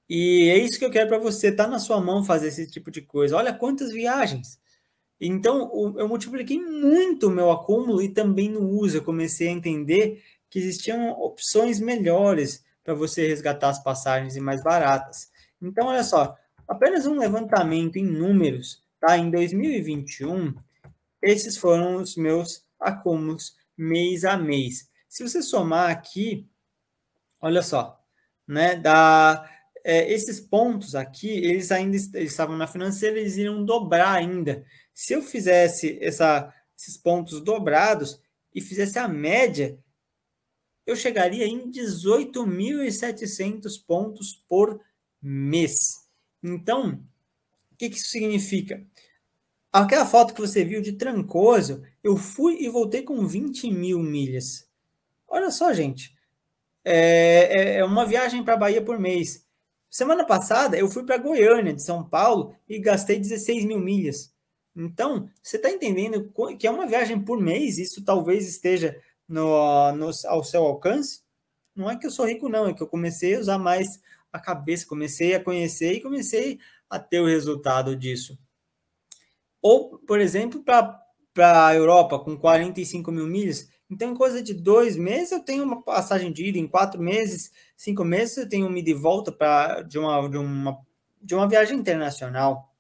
[0.10, 2.92] E é isso que eu quero para você, tá na sua mão fazer esse tipo
[2.92, 3.36] de coisa.
[3.36, 4.60] Olha quantas viagens.
[5.20, 8.98] Então, eu multipliquei muito o meu acúmulo e também no uso.
[8.98, 14.64] Eu comecei a entender que existiam opções melhores para você resgatar as passagens e mais
[14.64, 15.30] baratas.
[15.62, 19.18] Então, olha só, apenas um levantamento em números, tá?
[19.18, 20.54] Em 2021,
[21.22, 24.90] esses foram os meus acúmulos mês a mês.
[25.08, 26.46] Se você somar aqui,
[27.42, 28.04] olha só,
[28.48, 29.50] né, dá
[29.84, 34.66] é, esses pontos aqui, eles ainda estavam na financeira, eles iriam dobrar ainda.
[34.94, 38.20] Se eu fizesse essa, esses pontos dobrados
[38.54, 39.80] e fizesse a média,
[40.86, 44.82] eu chegaria em 18.700 pontos por
[45.22, 46.07] mês.
[46.44, 47.00] Então,
[47.72, 48.86] o que, que isso significa?
[49.72, 54.68] Aquela foto que você viu de Trancoso, eu fui e voltei com 20 mil milhas.
[55.28, 56.16] Olha só, gente.
[56.84, 59.46] É, é, é uma viagem para a Bahia por mês.
[59.90, 64.34] Semana passada eu fui para Goiânia, de São Paulo, e gastei 16 mil milhas.
[64.76, 68.96] Então, você está entendendo que é uma viagem por mês, isso talvez esteja
[69.28, 71.22] no, no, ao seu alcance?
[71.76, 73.88] Não é que eu sou rico, não, é que eu comecei a usar mais
[74.32, 76.60] a cabeça, comecei a conhecer e comecei
[76.90, 78.38] a ter o resultado disso.
[79.62, 84.98] Ou, por exemplo, para a Europa, com 45 mil milhas, então, em coisa de dois
[84.98, 86.58] meses, eu tenho uma passagem de ida.
[86.58, 90.38] Em quatro meses, cinco meses, eu tenho uma ida e volta pra, de, uma, de,
[90.38, 90.80] uma,
[91.22, 92.74] de uma viagem internacional.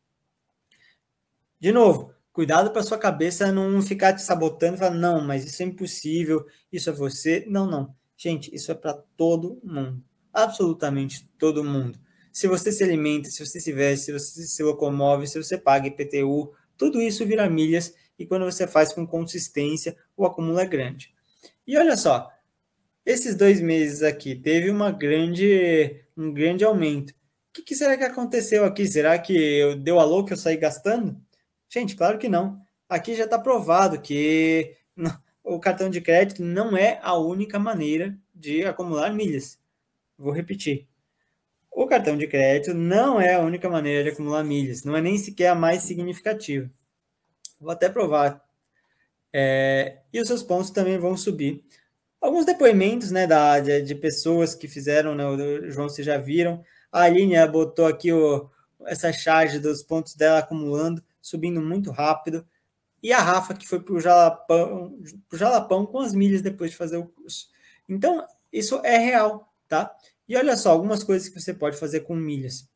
[1.60, 5.63] De novo, cuidado para sua cabeça não ficar te sabotando e falar, não, mas isso
[5.63, 7.45] é impossível, isso é você.
[7.47, 7.95] Não, não.
[8.17, 10.03] Gente, isso é para todo mundo.
[10.38, 11.97] Absolutamente todo mundo.
[12.32, 15.88] Se você se alimenta, se você se veste, se você se locomove, se você paga
[15.88, 21.12] IPTU, tudo isso vira milhas e quando você faz com consistência, o acúmulo é grande.
[21.65, 22.32] E olha só,
[23.04, 27.10] esses dois meses aqui teve uma grande, um grande aumento.
[27.10, 27.15] O
[27.54, 28.86] que, que será que aconteceu aqui?
[28.86, 31.19] Será que eu, deu a que eu saí gastando?
[31.67, 32.60] Gente, claro que não.
[32.88, 34.76] Aqui já está provado que
[35.43, 39.58] o cartão de crédito não é a única maneira de acumular milhas.
[40.17, 40.88] Vou repetir.
[41.71, 45.17] O cartão de crédito não é a única maneira de acumular milhas, não é nem
[45.17, 46.69] sequer a mais significativa.
[47.60, 48.43] Vou até provar.
[49.32, 51.63] É, e os seus pontos também vão subir.
[52.19, 56.63] Alguns depoimentos né, da, de, de pessoas que fizeram, né, o João, vocês já viram.
[56.91, 58.49] A Aline botou aqui o,
[58.86, 62.45] essa charge dos pontos dela acumulando, subindo muito rápido.
[63.03, 64.97] E a Rafa, que foi para o Jalapão,
[65.30, 67.47] pro Jalapão com as milhas depois de fazer o curso.
[67.88, 69.95] Então, isso é real, tá?
[70.27, 72.67] E olha só, algumas coisas que você pode fazer com milhas.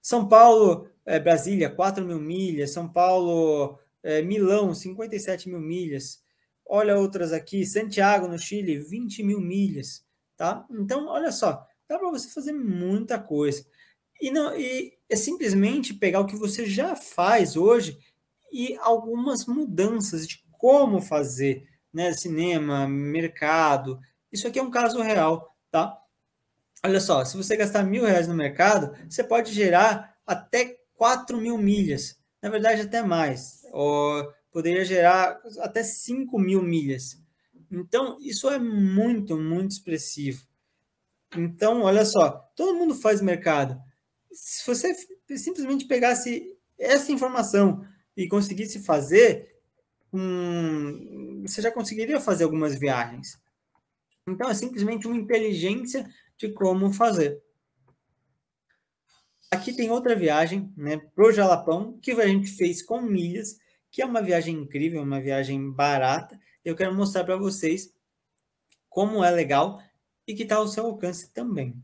[0.00, 6.20] São Paulo é, Brasília, 4 mil milhas, São Paulo, é, Milão, 57 mil milhas.
[6.64, 10.04] Olha outras aqui, Santiago, no Chile, 20 mil milhas,
[10.36, 10.66] tá?
[10.68, 13.64] Então, olha só, dá para você fazer muita coisa.
[14.20, 17.98] E, não, e é simplesmente pegar o que você já faz hoje
[18.52, 22.12] e algumas mudanças de como fazer, né?
[22.12, 24.00] Cinema, mercado.
[24.32, 26.02] Isso aqui é um caso real, tá?
[26.82, 31.58] Olha só, se você gastar mil reais no mercado, você pode gerar até 4 mil
[31.58, 37.20] milhas, na verdade até mais, ou poderia gerar até 5 mil milhas.
[37.70, 40.46] Então, isso é muito, muito expressivo.
[41.36, 43.78] Então, olha só, todo mundo faz mercado.
[44.32, 44.94] Se você
[45.36, 47.84] simplesmente pegasse essa informação
[48.16, 49.54] e conseguisse fazer,
[50.12, 53.38] hum, você já conseguiria fazer algumas viagens.
[54.26, 57.42] Então, é simplesmente uma inteligência de como fazer.
[59.50, 63.58] Aqui tem outra viagem, né, pro Jalapão, que a gente fez com milhas,
[63.90, 66.38] que é uma viagem incrível, uma viagem barata.
[66.64, 67.94] Eu quero mostrar para vocês
[68.90, 69.80] como é legal
[70.26, 71.80] e que está ao seu alcance também.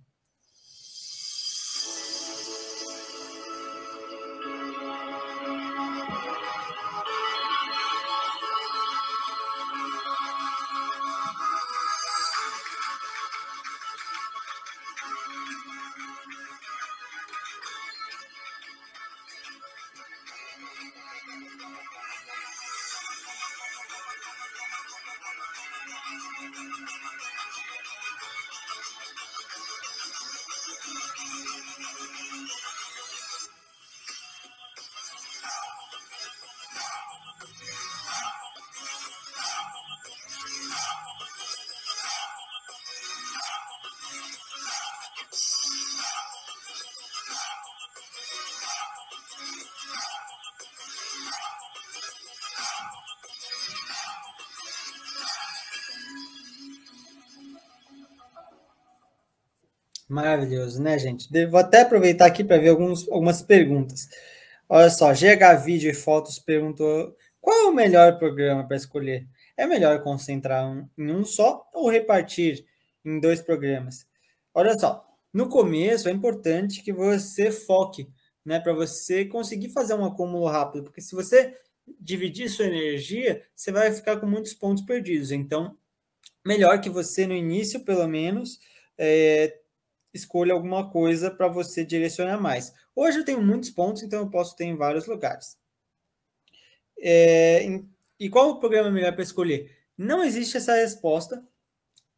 [60.12, 61.26] Maravilhoso, né, gente?
[61.46, 64.10] Vou até aproveitar aqui para ver alguns, algumas perguntas.
[64.68, 69.26] Olha só, GH Vídeo e Fotos perguntou qual é o melhor programa para escolher?
[69.56, 72.62] É melhor concentrar um, em um só ou repartir
[73.02, 74.06] em dois programas?
[74.52, 75.02] Olha só,
[75.32, 78.06] no começo é importante que você foque,
[78.44, 81.56] né, para você conseguir fazer um acúmulo rápido, porque se você
[81.98, 85.32] dividir sua energia, você vai ficar com muitos pontos perdidos.
[85.32, 85.74] Então,
[86.44, 88.58] melhor que você, no início, pelo menos,
[88.98, 89.61] é,
[90.12, 92.72] escolha alguma coisa para você direcionar mais.
[92.94, 95.56] Hoje eu tenho muitos pontos, então eu posso ter em vários lugares.
[97.00, 97.66] É,
[98.18, 99.76] e qual o programa melhor para escolher?
[99.96, 101.44] Não existe essa resposta,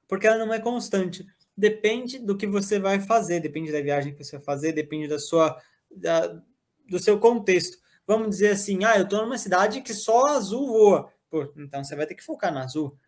[0.08, 1.26] porque ela não é constante.
[1.56, 5.18] Depende do que você vai fazer, depende da viagem que você vai fazer, depende da
[5.18, 6.42] sua, da,
[6.88, 7.78] do seu contexto.
[8.06, 11.12] Vamos dizer assim, ah, eu estou numa cidade que só azul voa.
[11.30, 12.98] Pô, então você vai ter que focar no azul.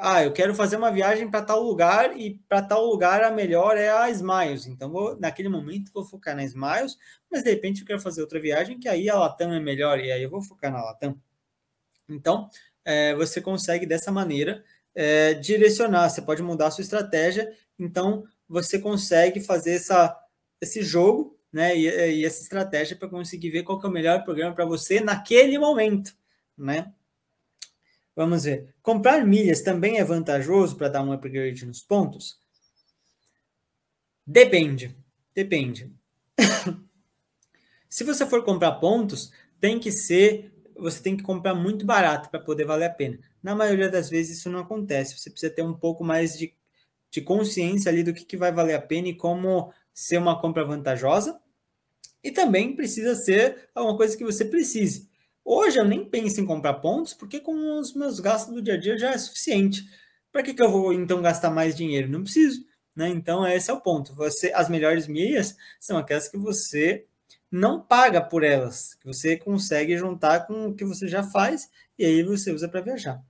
[0.00, 3.76] Ah, eu quero fazer uma viagem para tal lugar e para tal lugar a melhor
[3.76, 4.66] é a Smiles.
[4.66, 6.96] Então, vou, naquele momento, vou focar na Smiles,
[7.30, 10.10] mas de repente eu quero fazer outra viagem que aí a Latam é melhor e
[10.10, 11.16] aí eu vou focar na Latam.
[12.08, 12.48] Então,
[12.84, 18.80] é, você consegue dessa maneira é, direcionar, você pode mudar a sua estratégia, então você
[18.80, 20.18] consegue fazer essa,
[20.60, 21.86] esse jogo né, e,
[22.20, 26.14] e essa estratégia para conseguir ver qual é o melhor programa para você naquele momento,
[26.58, 26.92] né?
[28.14, 28.74] Vamos ver.
[28.82, 32.38] Comprar milhas também é vantajoso para dar um upgrade nos pontos?
[34.26, 34.94] Depende.
[35.34, 35.90] Depende.
[37.88, 40.52] Se você for comprar pontos, tem que ser.
[40.76, 43.18] Você tem que comprar muito barato para poder valer a pena.
[43.42, 45.18] Na maioria das vezes isso não acontece.
[45.18, 46.54] Você precisa ter um pouco mais de,
[47.10, 50.64] de consciência ali do que, que vai valer a pena e como ser uma compra
[50.64, 51.40] vantajosa.
[52.22, 55.11] E também precisa ser alguma coisa que você precise.
[55.44, 58.80] Hoje eu nem penso em comprar pontos, porque com os meus gastos do dia a
[58.80, 59.84] dia já é suficiente.
[60.30, 62.08] Para que, que eu vou então gastar mais dinheiro?
[62.08, 62.64] Não preciso.
[62.94, 63.08] Né?
[63.08, 64.14] Então, esse é o ponto.
[64.14, 67.06] Você, as melhores milhas são aquelas que você
[67.50, 71.68] não paga por elas, que você consegue juntar com o que você já faz
[71.98, 73.22] e aí você usa para viajar.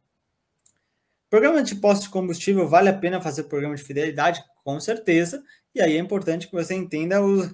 [1.28, 4.44] Programa de posto de combustível, vale a pena fazer programa de fidelidade?
[4.62, 5.42] Com certeza.
[5.74, 7.50] E aí é importante que você entenda o,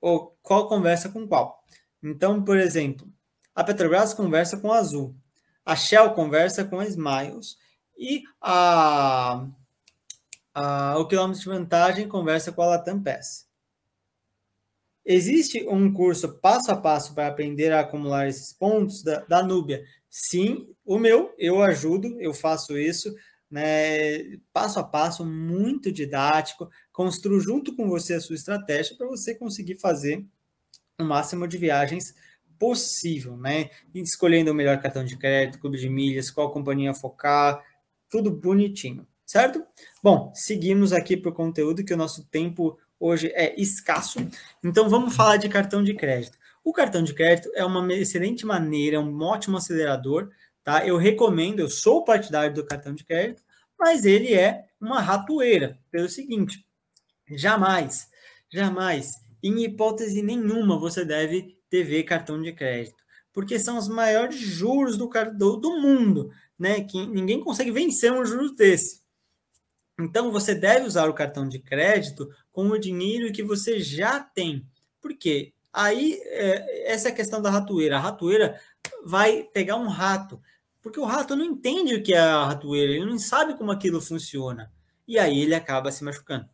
[0.00, 1.62] o, qual conversa com qual.
[2.02, 3.06] Então, por exemplo,
[3.58, 5.16] a Petrobras conversa com a Azul,
[5.66, 7.56] a Shell conversa com a Smiles
[7.98, 9.44] e a,
[10.54, 13.48] a, o quilômetro de vantagem conversa com a Latam Pass.
[15.04, 19.84] Existe um curso passo a passo para aprender a acumular esses pontos da, da Núbia?
[20.08, 23.12] Sim, o meu, eu ajudo, eu faço isso,
[23.50, 29.34] né, passo a passo, muito didático, construo junto com você a sua estratégia para você
[29.34, 30.24] conseguir fazer
[30.96, 32.14] o máximo de viagens
[32.58, 33.70] possível, né?
[33.94, 37.62] Escolhendo o melhor cartão de crédito, clube de milhas, qual companhia focar,
[38.10, 39.64] tudo bonitinho, certo?
[40.02, 44.18] Bom, seguimos aqui para o conteúdo que o nosso tempo hoje é escasso,
[44.62, 46.36] então vamos falar de cartão de crédito.
[46.64, 50.30] O cartão de crédito é uma excelente maneira, é um ótimo acelerador,
[50.62, 50.86] tá?
[50.86, 53.42] Eu recomendo, eu sou partidário do cartão de crédito,
[53.78, 56.66] mas ele é uma ratoeira, pelo seguinte,
[57.30, 58.08] jamais,
[58.52, 59.06] jamais,
[59.42, 63.02] em hipótese nenhuma, você deve TV cartão de crédito,
[63.32, 66.82] porque são os maiores juros do, do, do mundo, né?
[66.82, 69.02] Que ninguém consegue vencer um juros desse.
[69.98, 74.64] Então você deve usar o cartão de crédito com o dinheiro que você já tem.
[75.00, 75.52] Por quê?
[75.72, 77.96] Aí, é, essa é a questão da ratoeira.
[77.96, 78.60] A ratoeira
[79.04, 80.40] vai pegar um rato,
[80.80, 84.00] porque o rato não entende o que é a ratoeira, ele não sabe como aquilo
[84.00, 84.72] funciona.
[85.06, 86.48] E aí ele acaba se machucando.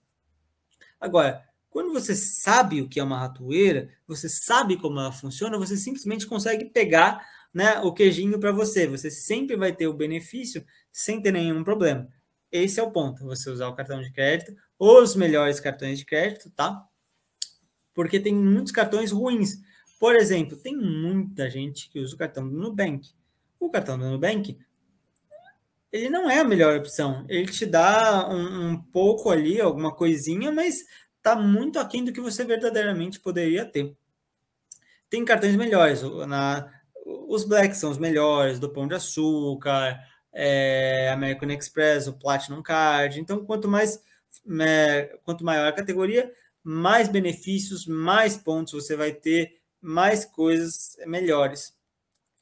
[1.00, 1.44] Agora,
[1.74, 6.24] quando você sabe o que é uma ratoeira, você sabe como ela funciona, você simplesmente
[6.24, 7.20] consegue pegar
[7.52, 8.86] né, o queijinho para você.
[8.86, 12.08] Você sempre vai ter o benefício sem ter nenhum problema.
[12.52, 16.48] Esse é o ponto, você usar o cartão de crédito, os melhores cartões de crédito,
[16.50, 16.88] tá?
[17.92, 19.58] porque tem muitos cartões ruins.
[19.98, 23.10] Por exemplo, tem muita gente que usa o cartão do Nubank.
[23.58, 24.56] O cartão do Nubank,
[25.90, 27.24] ele não é a melhor opção.
[27.28, 30.84] Ele te dá um, um pouco ali, alguma coisinha, mas
[31.24, 33.96] está muito aquém do que você verdadeiramente poderia ter.
[35.08, 36.02] Tem cartões melhores.
[36.28, 36.70] Na,
[37.06, 39.98] os Black são os melhores, do Pão de Açúcar,
[40.30, 43.18] é, American Express, o Platinum Card.
[43.18, 44.02] Então, quanto mais
[44.60, 46.30] é, quanto maior a categoria,
[46.62, 51.74] mais benefícios, mais pontos você vai ter, mais coisas melhores.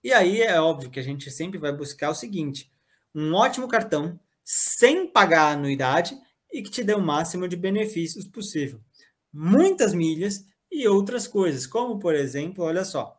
[0.03, 2.72] E aí é óbvio que a gente sempre vai buscar o seguinte:
[3.14, 6.18] um ótimo cartão sem pagar anuidade
[6.53, 8.81] e que te dê o máximo de benefícios possível.
[9.33, 13.19] Muitas milhas e outras coisas, como por exemplo, olha só,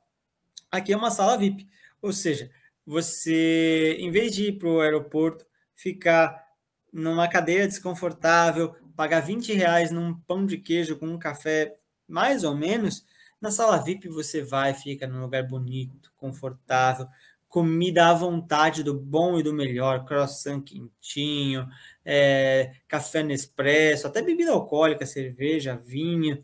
[0.72, 1.68] aqui é uma sala VIP,
[2.02, 2.52] ou seja,
[2.86, 6.44] você, em vez de ir para o aeroporto, ficar
[6.92, 11.76] numa cadeira desconfortável, pagar 20 reais num pão de queijo com um café,
[12.08, 13.04] mais ou menos,
[13.42, 17.08] na sala VIP você vai, fica num lugar bonito, confortável,
[17.54, 21.70] comida à vontade do bom e do melhor, croissant quentinho,
[22.04, 26.40] é, café Nespresso, até bebida alcoólica, cerveja, vinho.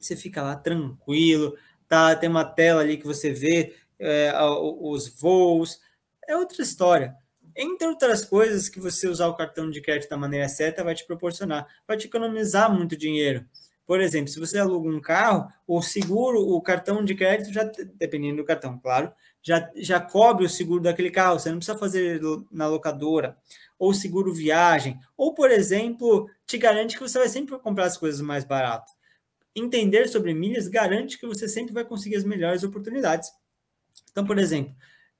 [0.00, 2.16] Você fica lá tranquilo, tá?
[2.16, 4.32] Tem uma tela ali que você vê é,
[4.80, 5.80] os voos,
[6.26, 7.14] é outra história.
[7.56, 11.06] Entre outras coisas que você usar o cartão de crédito da maneira certa vai te
[11.06, 13.46] proporcionar, vai te economizar muito dinheiro.
[13.86, 17.62] Por exemplo, se você aluga um carro, o seguro, o cartão de crédito, já
[17.94, 19.12] dependendo do cartão, claro,
[19.42, 22.20] já, já cobre o seguro daquele carro, você não precisa fazer
[22.50, 23.36] na locadora,
[23.78, 28.20] ou seguro viagem, ou, por exemplo, te garante que você vai sempre comprar as coisas
[28.20, 28.92] mais baratas.
[29.54, 33.30] Entender sobre milhas garante que você sempre vai conseguir as melhores oportunidades.
[34.10, 34.74] Então, por exemplo,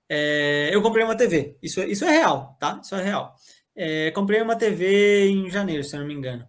[0.09, 2.81] é, eu comprei uma TV, isso, é, isso é real, tá?
[2.83, 3.35] Isso é real.
[3.75, 6.49] É, comprei uma TV em janeiro, se eu não me engano.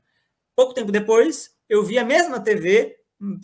[0.56, 2.98] Pouco tempo depois, eu vi a mesma TV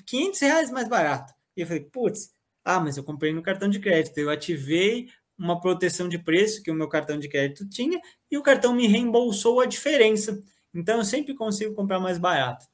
[0.05, 1.34] 500 reais mais barato.
[1.55, 2.32] E eu falei, putz,
[2.76, 4.17] ah, mas eu comprei no cartão de crédito.
[4.17, 7.99] Eu ativei uma proteção de preço que o meu cartão de crédito tinha
[8.30, 10.39] e o cartão me reembolsou a diferença.
[10.74, 12.65] Então eu sempre consigo comprar mais barato.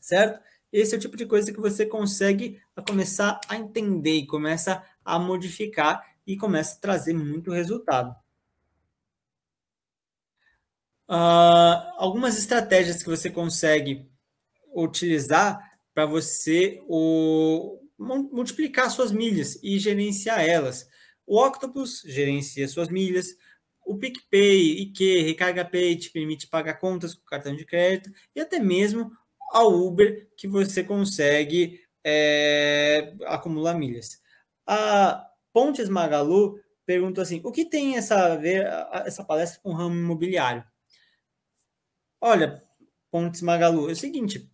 [0.00, 0.40] Certo?
[0.72, 5.18] Esse é o tipo de coisa que você consegue começar a entender e começa a
[5.18, 8.14] modificar e começa a trazer muito resultado.
[11.08, 14.08] Uh, algumas estratégias que você consegue
[14.74, 20.88] utilizar para você o, multiplicar suas milhas e gerenciar elas.
[21.26, 23.36] O Octopus gerencia suas milhas,
[23.84, 28.58] o PicPay, IQ, Recarga Pay te permite pagar contas com cartão de crédito e até
[28.58, 29.10] mesmo
[29.52, 34.20] a Uber que você consegue é, acumular milhas.
[34.66, 38.66] A Pontes Magalu perguntou assim: o que tem essa ver
[39.04, 40.64] essa palestra com o ramo imobiliário?
[42.20, 42.62] Olha,
[43.10, 44.50] Pontes Magalu, é o seguinte: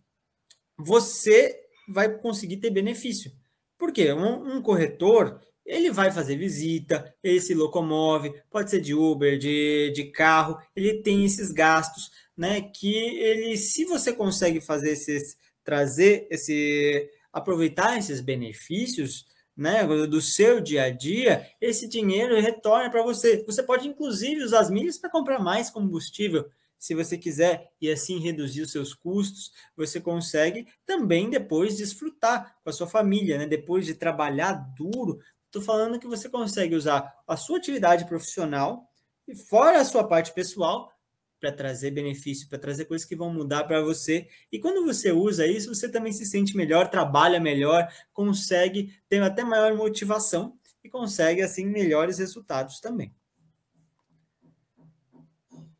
[0.77, 3.31] você vai conseguir ter benefício.
[3.77, 4.13] Por quê?
[4.13, 9.91] Um, um, corretor, ele vai fazer visita, ele se locomove, pode ser de Uber, de,
[9.91, 12.61] de carro, ele tem esses gastos, né?
[12.61, 19.25] Que ele, se você consegue fazer esses, trazer esse, aproveitar esses benefícios,
[19.55, 23.43] né, do seu dia a dia, esse dinheiro retorna para você.
[23.45, 26.49] Você pode, inclusive, usar as milhas para comprar mais combustível
[26.83, 32.69] se você quiser e assim reduzir os seus custos, você consegue também depois desfrutar com
[32.69, 33.47] a sua família, né?
[33.47, 38.85] Depois de trabalhar duro, estou falando que você consegue usar a sua atividade profissional
[39.25, 40.91] e fora a sua parte pessoal
[41.39, 44.27] para trazer benefício, para trazer coisas que vão mudar para você.
[44.51, 49.41] E quando você usa isso, você também se sente melhor, trabalha melhor, consegue ter até
[49.41, 53.15] maior motivação e consegue assim melhores resultados também.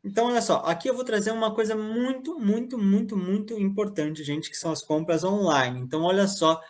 [0.04, 4.50] Então, olha só, aqui eu vou trazer uma coisa muito, muito, muito, muito importante, gente,
[4.50, 5.80] que são as compras online.
[5.80, 6.62] Então, olha só,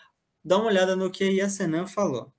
[0.44, 2.32] dá uma olhada no que a Senan falou.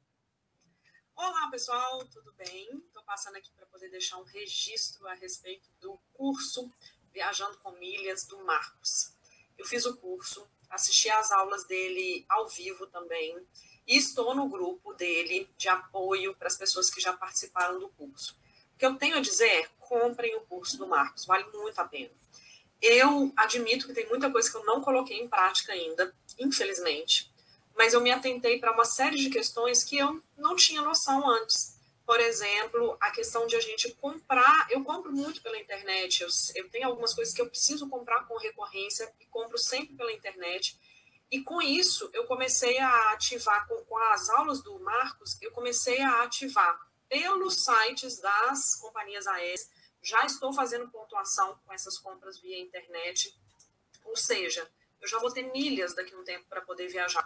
[1.13, 2.69] Olá, pessoal, tudo bem?
[2.77, 6.71] Estou passando aqui para poder deixar um registro a respeito do curso
[7.13, 9.13] Viajando com Milhas do Marcos.
[9.57, 13.37] Eu fiz o curso, assisti às aulas dele ao vivo também,
[13.85, 18.33] e estou no grupo dele de apoio para as pessoas que já participaram do curso.
[18.75, 21.85] O que eu tenho a dizer é, comprem o curso do Marcos, vale muito a
[21.85, 22.11] pena.
[22.81, 27.31] Eu admito que tem muita coisa que eu não coloquei em prática ainda, infelizmente,
[27.75, 31.75] mas eu me atentei para uma série de questões que eu não tinha noção antes.
[32.05, 34.67] Por exemplo, a questão de a gente comprar.
[34.69, 38.37] Eu compro muito pela internet, eu, eu tenho algumas coisas que eu preciso comprar com
[38.37, 40.77] recorrência e compro sempre pela internet.
[41.31, 46.01] E com isso, eu comecei a ativar, com, com as aulas do Marcos, eu comecei
[46.01, 46.79] a ativar
[47.15, 49.69] pelos sites das companhias aéreas.
[50.03, 53.33] Já estou fazendo pontuação com essas compras via internet.
[54.03, 54.67] Ou seja,
[55.01, 57.25] eu já vou ter milhas daqui a um tempo para poder viajar.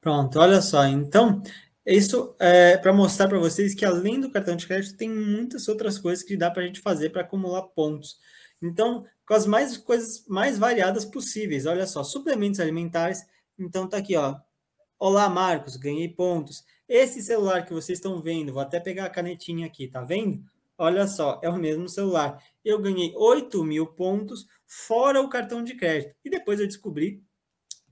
[0.00, 0.84] Pronto, olha só.
[0.84, 1.42] Então,
[1.84, 5.98] isso é para mostrar para vocês que além do cartão de crédito, tem muitas outras
[5.98, 8.16] coisas que dá para a gente fazer para acumular pontos.
[8.62, 11.66] Então, com as mais coisas mais variadas possíveis.
[11.66, 13.26] Olha só, suplementos alimentares.
[13.58, 14.36] Então, tá aqui, ó.
[15.02, 16.62] Olá, Marcos, ganhei pontos.
[16.86, 20.44] Esse celular que vocês estão vendo, vou até pegar a canetinha aqui, tá vendo?
[20.76, 22.38] Olha só, é o mesmo celular.
[22.62, 26.14] Eu ganhei 8 mil pontos fora o cartão de crédito.
[26.22, 27.24] E depois eu descobri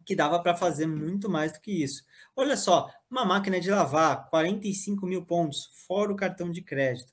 [0.04, 2.04] que dava para fazer muito mais do que isso.
[2.36, 7.10] Olha só, uma máquina de lavar, 45 mil pontos, fora o cartão de crédito.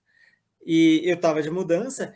[0.65, 2.13] E eu estava de mudança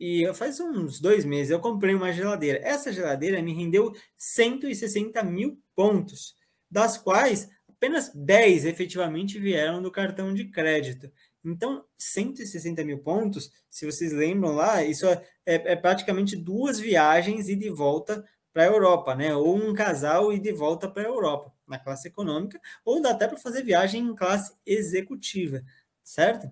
[0.00, 2.58] e faz uns dois meses eu comprei uma geladeira.
[2.60, 6.39] Essa geladeira me rendeu 160 mil pontos,
[6.70, 11.10] das quais apenas 10 efetivamente vieram do cartão de crédito.
[11.42, 17.48] Então, 160 mil pontos, se vocês lembram lá, isso é, é, é praticamente duas viagens
[17.48, 19.34] e de volta para a Europa, né?
[19.34, 23.26] Ou um casal e de volta para a Europa, na classe econômica, ou dá até
[23.26, 25.62] para fazer viagem em classe executiva,
[26.02, 26.50] certo?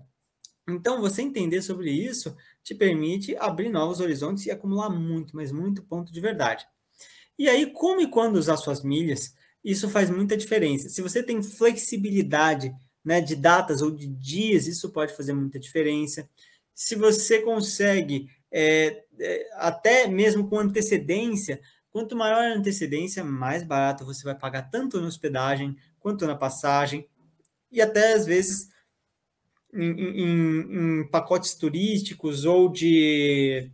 [0.68, 5.82] Então, você entender sobre isso te permite abrir novos horizontes e acumular muito, mas muito
[5.82, 6.66] ponto de verdade.
[7.38, 9.34] E aí, como e quando usar suas milhas?
[9.68, 10.88] Isso faz muita diferença.
[10.88, 16.26] Se você tem flexibilidade né, de datas ou de dias, isso pode fazer muita diferença.
[16.72, 21.60] Se você consegue, é, é, até mesmo com antecedência,
[21.90, 27.06] quanto maior a antecedência, mais barato você vai pagar tanto na hospedagem quanto na passagem,
[27.70, 28.70] e até às vezes
[29.74, 33.70] em, em, em pacotes turísticos ou de,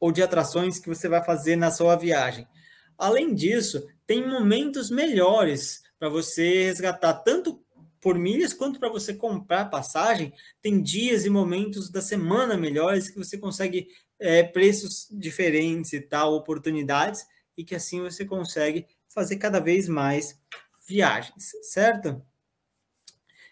[0.00, 2.48] ou de atrações que você vai fazer na sua viagem.
[2.96, 7.62] Além disso, tem momentos melhores para você resgatar tanto
[8.00, 10.32] por milhas quanto para você comprar passagem.
[10.60, 13.88] Tem dias e momentos da semana melhores que você consegue
[14.18, 17.24] é, preços diferentes e tal, oportunidades,
[17.56, 20.38] e que assim você consegue fazer cada vez mais
[20.86, 22.20] viagens, certo?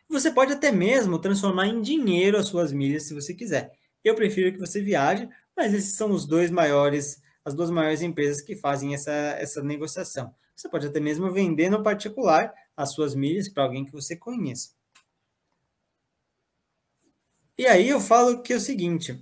[0.09, 3.73] Você pode até mesmo transformar em dinheiro as suas milhas se você quiser.
[4.03, 8.41] Eu prefiro que você viaje, mas esses são os dois maiores, as duas maiores empresas
[8.41, 10.35] que fazem essa, essa negociação.
[10.55, 14.71] Você pode até mesmo vender no particular as suas milhas para alguém que você conheça.
[17.57, 19.19] E aí eu falo que é o seguinte,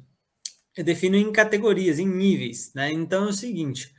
[0.77, 2.93] eu defino em categorias, em níveis, né?
[2.93, 3.93] Então é o seguinte,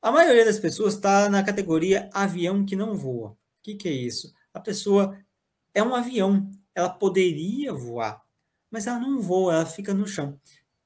[0.00, 3.30] a maioria das pessoas está na categoria avião que não voa.
[3.30, 4.32] O que, que é isso?
[4.54, 5.18] A pessoa
[5.74, 8.22] é um avião, ela poderia voar,
[8.70, 10.40] mas ela não voa, ela fica no chão.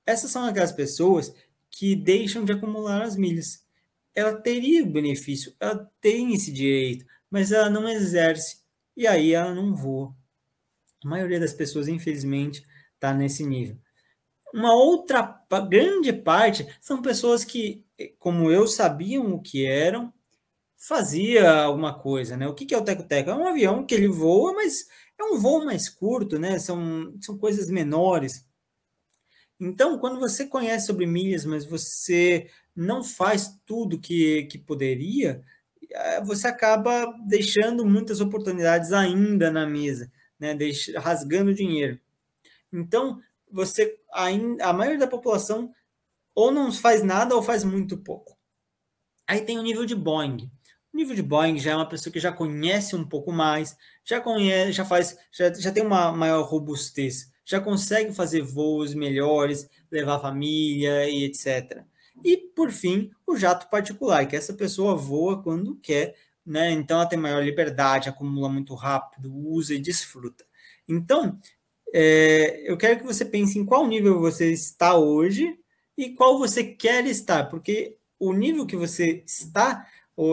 [0.04, 1.32] Essas são aquelas pessoas
[1.70, 3.64] que deixam de acumular as milhas
[4.14, 8.60] ela teria o benefício, ela tem esse direito, mas ela não exerce
[8.96, 10.14] e aí ela não voa.
[11.04, 12.62] A maioria das pessoas, infelizmente,
[12.94, 13.78] está nesse nível.
[14.52, 17.84] Uma outra grande parte são pessoas que,
[18.18, 20.12] como eu, sabiam o que eram,
[20.76, 22.48] fazia alguma coisa, né?
[22.48, 23.30] O que é o teco-teco?
[23.30, 24.86] É um avião que ele voa, mas
[25.18, 26.58] é um voo mais curto, né?
[26.58, 28.44] São, são coisas menores.
[29.60, 35.44] Então, quando você conhece sobre milhas, mas você não faz tudo que, que poderia,
[35.90, 40.54] eh, você acaba deixando muitas oportunidades ainda na mesa, né?
[40.54, 42.00] Deixa, rasgando dinheiro.
[42.72, 43.98] Então, você
[44.60, 45.72] a maioria da população
[46.34, 48.38] ou não faz nada ou faz muito pouco.
[49.26, 50.50] Aí tem o nível de Boeing.
[50.92, 54.20] O nível de Boeing já é uma pessoa que já conhece um pouco mais, já
[54.20, 60.16] conhece, já faz, já, já tem uma maior robustez, já consegue fazer voos melhores, levar
[60.16, 61.82] a família e etc.
[62.22, 66.14] E, por fim, o jato particular, que essa pessoa voa quando quer,
[66.46, 66.70] né?
[66.70, 70.44] Então ela tem maior liberdade, acumula muito rápido, usa e desfruta.
[70.86, 71.40] Então,
[71.92, 75.58] é, eu quero que você pense em qual nível você está hoje
[75.98, 79.88] e qual você quer estar, porque o nível que você está,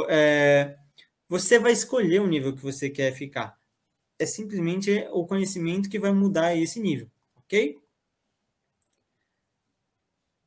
[0.07, 0.78] é,
[1.28, 3.57] você vai escolher o nível que você quer ficar.
[4.20, 7.80] É simplesmente o conhecimento que vai mudar esse nível, ok?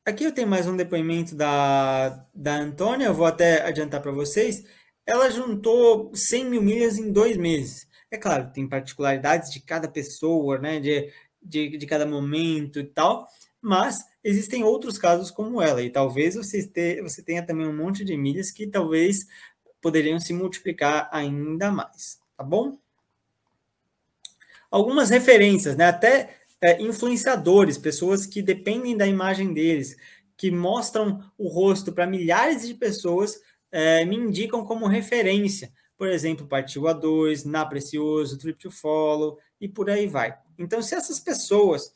[0.05, 4.65] Aqui eu tenho mais um depoimento da, da Antônia, eu vou até adiantar para vocês.
[5.07, 7.87] Ela juntou 100 mil milhas em dois meses.
[8.11, 13.29] É claro, tem particularidades de cada pessoa, né, de, de, de cada momento e tal,
[13.61, 18.05] mas existem outros casos como ela, e talvez você, te, você tenha também um monte
[18.05, 19.27] de milhas que talvez
[19.81, 22.77] poderiam se multiplicar ainda mais, tá bom?
[24.71, 25.87] Algumas referências, né?
[25.87, 29.97] Até é, influenciadores, pessoas que dependem da imagem deles,
[30.37, 33.41] que mostram o rosto para milhares de pessoas,
[33.73, 35.73] é, me indicam como referência.
[35.97, 40.35] Por exemplo, Partiu A2, Na Precioso, Trip to Follow e por aí vai.
[40.59, 41.93] Então, se essas pessoas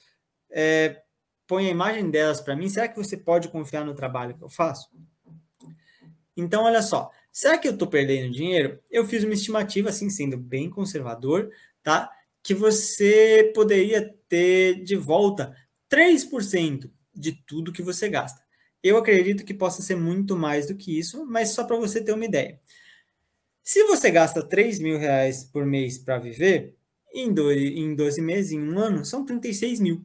[0.51, 1.03] é,
[1.47, 4.49] põem a imagem delas para mim, será que você pode confiar no trabalho que eu
[4.49, 4.91] faço?
[6.37, 8.79] Então, olha só, será que eu estou perdendo dinheiro?
[8.91, 11.51] Eu fiz uma estimativa, assim, sendo bem conservador,
[11.83, 12.11] tá?
[12.45, 15.57] Que você poderia ter de volta
[15.91, 18.43] 3% de tudo que você gasta.
[18.83, 22.13] Eu acredito que possa ser muito mais do que isso, mas só para você ter
[22.13, 22.61] uma ideia.
[23.63, 26.77] Se você gasta 3 mil reais por mês para viver,
[27.15, 30.05] em 12, em 12 meses, em um ano, são 36 mil.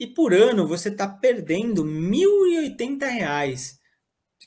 [0.00, 3.78] E por ano você está perdendo 1.080 reais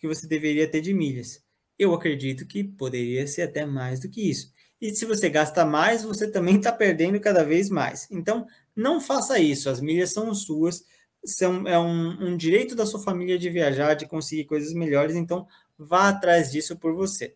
[0.01, 1.43] que você deveria ter de milhas.
[1.77, 4.51] Eu acredito que poderia ser até mais do que isso.
[4.81, 8.07] E se você gasta mais, você também está perdendo cada vez mais.
[8.09, 9.69] Então, não faça isso.
[9.69, 10.83] As milhas são suas.
[11.23, 15.15] São, é um, um direito da sua família de viajar, de conseguir coisas melhores.
[15.15, 17.35] Então, vá atrás disso por você,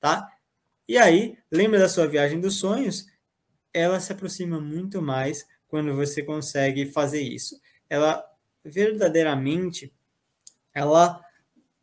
[0.00, 0.26] tá?
[0.88, 3.06] E aí, lembra da sua viagem dos sonhos?
[3.74, 7.60] Ela se aproxima muito mais quando você consegue fazer isso.
[7.90, 8.24] Ela
[8.64, 9.92] verdadeiramente
[10.72, 11.20] ela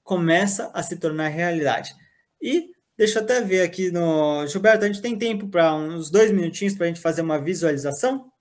[0.04, 1.96] começa a se tornar realidade.
[2.42, 4.46] E Deixa eu até ver aqui no.
[4.48, 8.32] Gilberto, a gente tem tempo para uns dois minutinhos para a gente fazer uma visualização?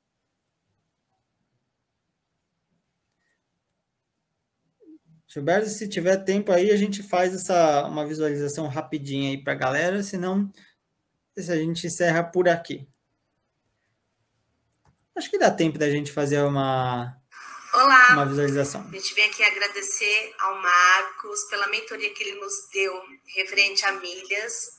[5.26, 9.56] Gilberto, se tiver tempo aí, a gente faz essa uma visualização rapidinha aí para a
[9.56, 10.52] galera, senão
[11.36, 12.86] a gente encerra por aqui.
[15.16, 17.21] Acho que dá tempo da gente fazer uma,
[17.72, 18.12] Olá.
[18.12, 18.86] uma visualização.
[18.86, 22.92] A gente vem aqui agradecer ao Marcos pela mentoria que ele nos deu
[23.34, 24.78] referente a milhas.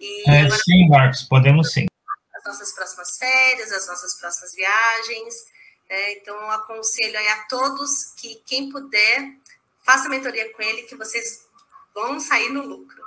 [0.00, 1.86] E é, agora, sim, Marcos, podemos sim.
[2.34, 5.34] As nossas próximas férias, as nossas próximas viagens.
[5.88, 6.12] Né?
[6.14, 9.32] Então, eu aconselho a todos que, quem puder,
[9.84, 11.46] faça mentoria com ele, que vocês
[11.94, 13.02] vão sair no lucro.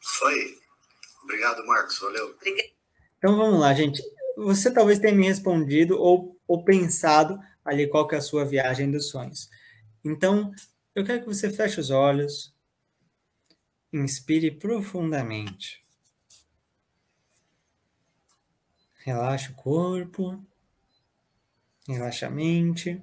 [0.00, 0.58] Isso aí.
[1.22, 1.98] Obrigado, Marcos.
[1.98, 2.30] Valeu.
[2.30, 2.70] Obrigado.
[3.18, 4.02] Então, vamos lá, gente
[4.38, 7.38] você talvez tenha me respondido ou, ou pensado
[7.68, 9.48] ali qual que é a sua viagem dos sonhos.
[10.04, 10.52] Então,
[10.94, 12.54] eu quero que você feche os olhos,
[13.92, 15.84] inspire profundamente.
[19.04, 20.44] Relaxa o corpo,
[21.86, 23.02] relaxa a mente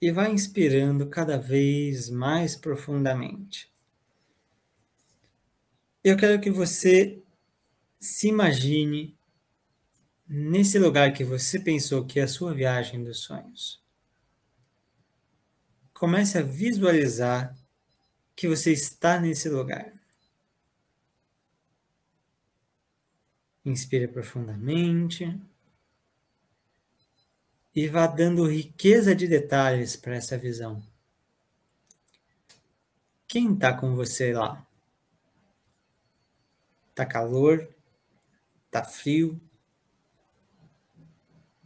[0.00, 3.72] e vai inspirando cada vez mais profundamente.
[6.04, 7.20] Eu quero que você
[8.00, 9.17] se imagine
[10.28, 13.82] nesse lugar que você pensou que é a sua viagem dos sonhos.
[15.94, 17.56] Comece a visualizar
[18.36, 19.92] que você está nesse lugar.
[23.64, 25.40] Inspire profundamente
[27.74, 30.82] e vá dando riqueza de detalhes para essa visão.
[33.26, 34.66] Quem está com você lá?
[36.90, 37.68] Está calor?
[38.70, 39.40] Tá frio?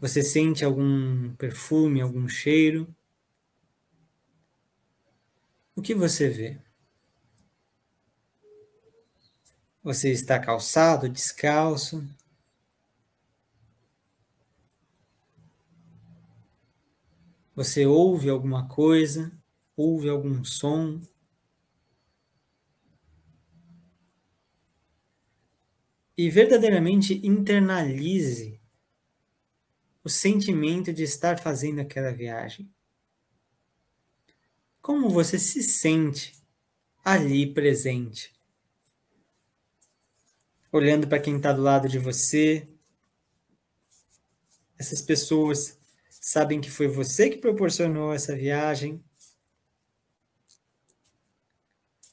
[0.02, 2.92] Você sente algum perfume, algum cheiro?
[5.76, 6.60] O que você vê?
[9.80, 12.04] Você está calçado, descalço?
[17.54, 19.30] Você ouve alguma coisa?
[19.76, 21.00] Ouve algum som?
[26.14, 28.61] e verdadeiramente internalize
[30.04, 32.68] o sentimento de estar fazendo aquela viagem.
[34.80, 36.34] Como você se sente
[37.04, 38.32] ali presente?
[40.72, 42.66] Olhando para quem está do lado de você.
[44.76, 45.78] Essas pessoas
[46.08, 49.04] sabem que foi você que proporcionou essa viagem.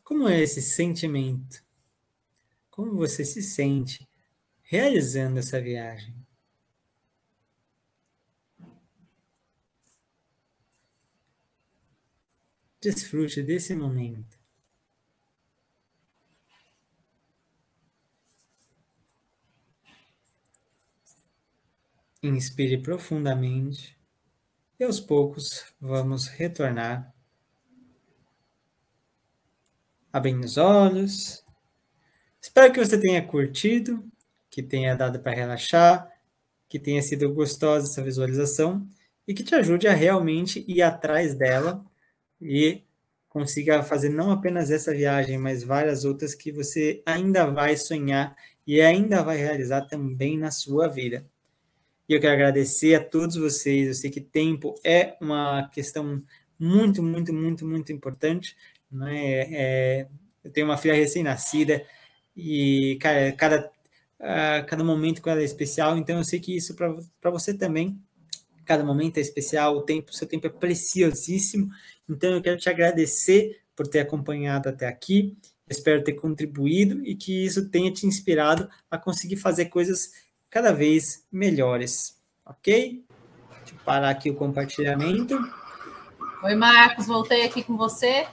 [0.04, 1.64] Como é esse sentimento?
[2.70, 4.08] Como você se sente
[4.62, 6.16] realizando essa viagem?
[12.82, 14.38] Desfrute desse momento.
[22.24, 23.98] Inspire profundamente
[24.80, 27.14] e aos poucos vamos retornar.
[30.12, 31.44] Abrindo os olhos
[32.42, 34.04] Espero que você tenha curtido,
[34.50, 36.10] que tenha dado para relaxar,
[36.70, 38.88] que tenha sido gostosa essa visualização
[39.28, 41.84] e que te ajude a realmente ir atrás dela
[42.42, 42.82] e
[43.28, 48.36] consiga fazer não apenas essa viagem, mas várias outras que você ainda vai sonhar
[48.66, 51.26] e ainda vai realizar também na sua vida.
[52.08, 53.88] E eu quero agradecer a todos vocês.
[53.88, 56.24] Eu sei que tempo é uma questão
[56.58, 58.56] muito, muito, muito, muito importante.
[58.92, 59.42] Né?
[59.52, 60.08] É,
[60.44, 61.86] eu tenho uma filha recém-nascida
[62.36, 63.72] e, cara, cada,
[64.20, 68.02] uh, cada momento com ela é especial, então eu sei que isso para você também,
[68.66, 71.70] cada momento é especial, o tempo, seu tempo é preciosíssimo,
[72.10, 75.38] então eu quero te agradecer por ter acompanhado até aqui,
[75.70, 80.12] espero ter contribuído e que isso tenha te inspirado a conseguir fazer coisas
[80.50, 83.04] cada vez melhores, ok?
[83.60, 85.40] Deixa eu parar aqui o compartilhamento.
[86.44, 88.26] Oi, Marcos, voltei aqui com você.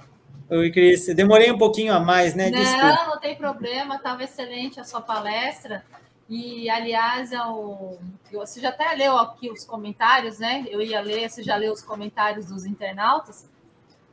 [0.49, 1.07] Oi, Cris.
[1.07, 2.51] Demorei um pouquinho a mais, né?
[2.51, 3.07] Não, Desculpa.
[3.07, 3.97] não tem problema.
[3.97, 5.85] Estava excelente a sua palestra.
[6.29, 7.99] E, aliás, eu,
[8.31, 10.65] eu, você já até leu aqui os comentários, né?
[10.69, 13.49] Eu ia ler, você já leu os comentários dos internautas.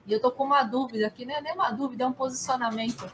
[0.05, 3.09] E eu tô com uma dúvida aqui, não é nem uma dúvida, é um posicionamento.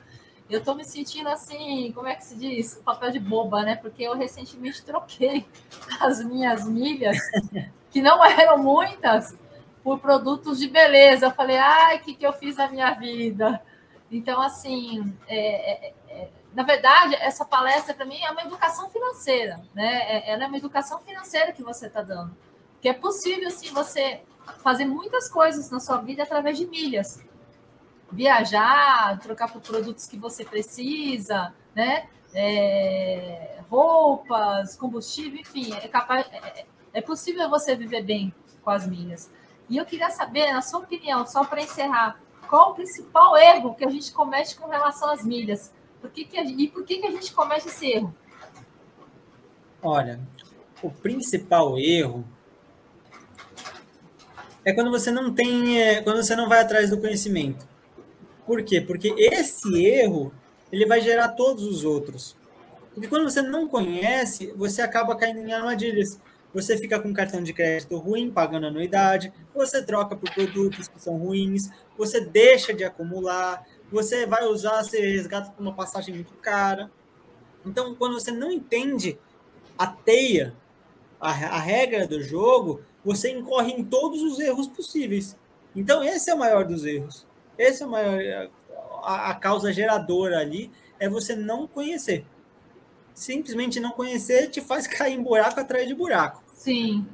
[0.49, 2.81] Eu tô me sentindo assim, como é que se diz?
[2.83, 3.75] Papel de boba, né?
[3.75, 5.45] Porque eu recentemente troquei
[6.01, 7.17] as minhas milhas,
[7.91, 9.37] que não eram muitas,
[9.83, 11.27] por produtos de beleza.
[11.27, 13.61] Eu falei, ai, o que, que eu fiz na minha vida?
[14.11, 19.61] Então, assim, é, é, é, na verdade, essa palestra para mim é uma educação financeira,
[19.73, 20.01] né?
[20.09, 22.35] É, ela é uma educação financeira que você está dando.
[22.81, 24.21] Que é possível, sim, você
[24.57, 27.23] fazer muitas coisas na sua vida através de milhas.
[28.11, 32.07] Viajar, trocar por produtos que você precisa, né?
[32.33, 39.31] É, roupas, combustível, enfim, é capaz, é, é possível você viver bem com as milhas.
[39.69, 42.19] E eu queria saber, na sua opinião, só para encerrar,
[42.49, 45.71] qual o principal erro que a gente comete com relação às milhas?
[46.01, 48.13] Por que que a, e por que, que a gente comete esse erro?
[49.81, 50.19] Olha,
[50.81, 52.25] o principal erro
[54.63, 57.67] é quando você não tem, é, quando você não vai atrás do conhecimento.
[58.45, 58.81] Por quê?
[58.81, 60.33] Porque esse erro
[60.71, 62.35] ele vai gerar todos os outros.
[62.93, 66.19] Porque quando você não conhece, você acaba caindo em armadilhas.
[66.53, 71.15] Você fica com cartão de crédito ruim, pagando anuidade, você troca por produtos que são
[71.17, 76.89] ruins, você deixa de acumular, você vai usar, você resgata por uma passagem muito cara.
[77.63, 79.19] Então, quando você não entende
[79.77, 80.55] a teia,
[81.21, 85.37] a, a regra do jogo, você incorre em todos os erros possíveis.
[85.75, 87.25] Então, esse é o maior dos erros.
[87.57, 88.49] Esse é o maior.
[89.03, 92.25] A, a causa geradora ali é você não conhecer.
[93.13, 96.43] Simplesmente não conhecer te faz cair em buraco atrás de buraco.
[96.53, 97.07] Sim.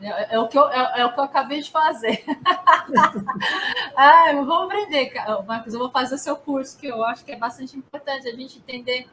[0.00, 2.24] É, é, o, que eu, é, é, o que eu acabei de fazer.
[3.96, 5.12] ah, eu vou aprender,
[5.46, 5.72] Marcos.
[5.72, 8.58] Eu vou fazer o seu curso, que eu acho que é bastante importante a gente
[8.58, 9.06] entender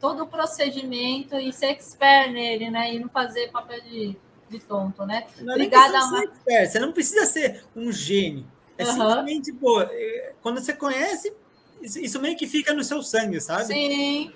[0.00, 2.94] todo o procedimento e ser expert nele, né?
[2.94, 4.16] E não fazer papel de,
[4.50, 5.26] de tonto, né?
[5.40, 6.38] Não Obrigada, Marcos.
[6.44, 8.44] Você não precisa ser um gênio.
[8.76, 8.92] É uhum.
[8.92, 11.32] simplesmente, pô, é, quando você conhece,
[11.80, 13.66] isso meio que fica no seu sangue, sabe?
[13.66, 14.32] Sim.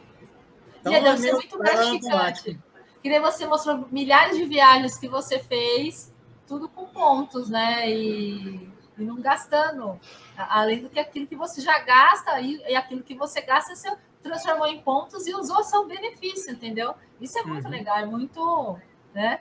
[0.81, 2.59] Então, e deve ser muito gratificante.
[3.03, 6.12] Queria você mostrou milhares de viagens que você fez,
[6.47, 7.91] tudo com pontos, né?
[7.91, 9.99] E, e não gastando.
[10.37, 13.95] Além do que aquilo que você já gasta e, e aquilo que você gasta, você
[14.23, 16.95] transformou em pontos e usou a seu benefício, entendeu?
[17.21, 17.71] Isso é muito uhum.
[17.71, 18.79] legal, é muito,
[19.15, 19.41] né?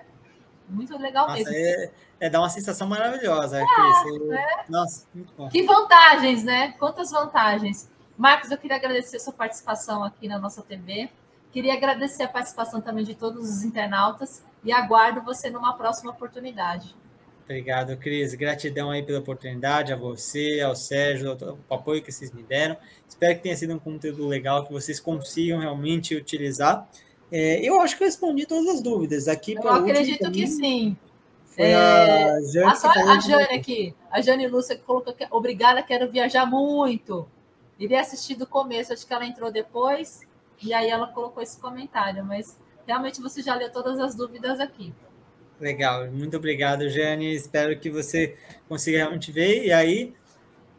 [0.70, 1.54] Muito legal Nossa, mesmo.
[1.54, 3.60] É, é dar uma sensação maravilhosa.
[3.60, 4.28] É, Cris.
[4.28, 4.48] Né?
[4.70, 5.50] Nossa, muito bom.
[5.50, 6.74] Que vantagens, né?
[6.80, 7.90] Quantas vantagens.
[8.18, 11.10] Marcos, eu queria agradecer a sua participação aqui na nossa TV.
[11.52, 16.96] Queria agradecer a participação também de todos os internautas e aguardo você numa próxima oportunidade.
[17.44, 18.34] Obrigado, Cris.
[18.34, 21.38] Gratidão aí pela oportunidade, a você, ao Sérgio,
[21.70, 22.78] o apoio que vocês me deram.
[23.08, 26.88] Espero que tenha sido um conteúdo legal, que vocês consigam realmente utilizar.
[27.36, 29.28] É, eu acho que eu respondi todas as dúvidas.
[29.28, 30.96] Aqui eu acredito que sim.
[31.48, 35.82] Foi é, a Jane, a, a Jane aqui, a Jane Lúcia que colocou que obrigada,
[35.82, 37.28] quero viajar muito.
[37.80, 40.22] Iria assistir do começo, acho que ela entrou depois,
[40.62, 42.56] e aí ela colocou esse comentário, mas
[42.86, 44.94] realmente você já leu todas as dúvidas aqui.
[45.60, 47.34] Legal, muito obrigado, Jane.
[47.34, 48.38] Espero que você
[48.70, 50.14] consiga realmente ver e aí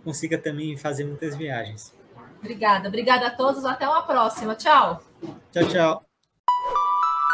[0.05, 1.93] consiga também fazer muitas viagens.
[2.39, 3.65] Obrigada, obrigada a todos.
[3.65, 4.55] Até uma próxima.
[4.55, 5.03] Tchau.
[5.51, 6.14] Tchau, tchau.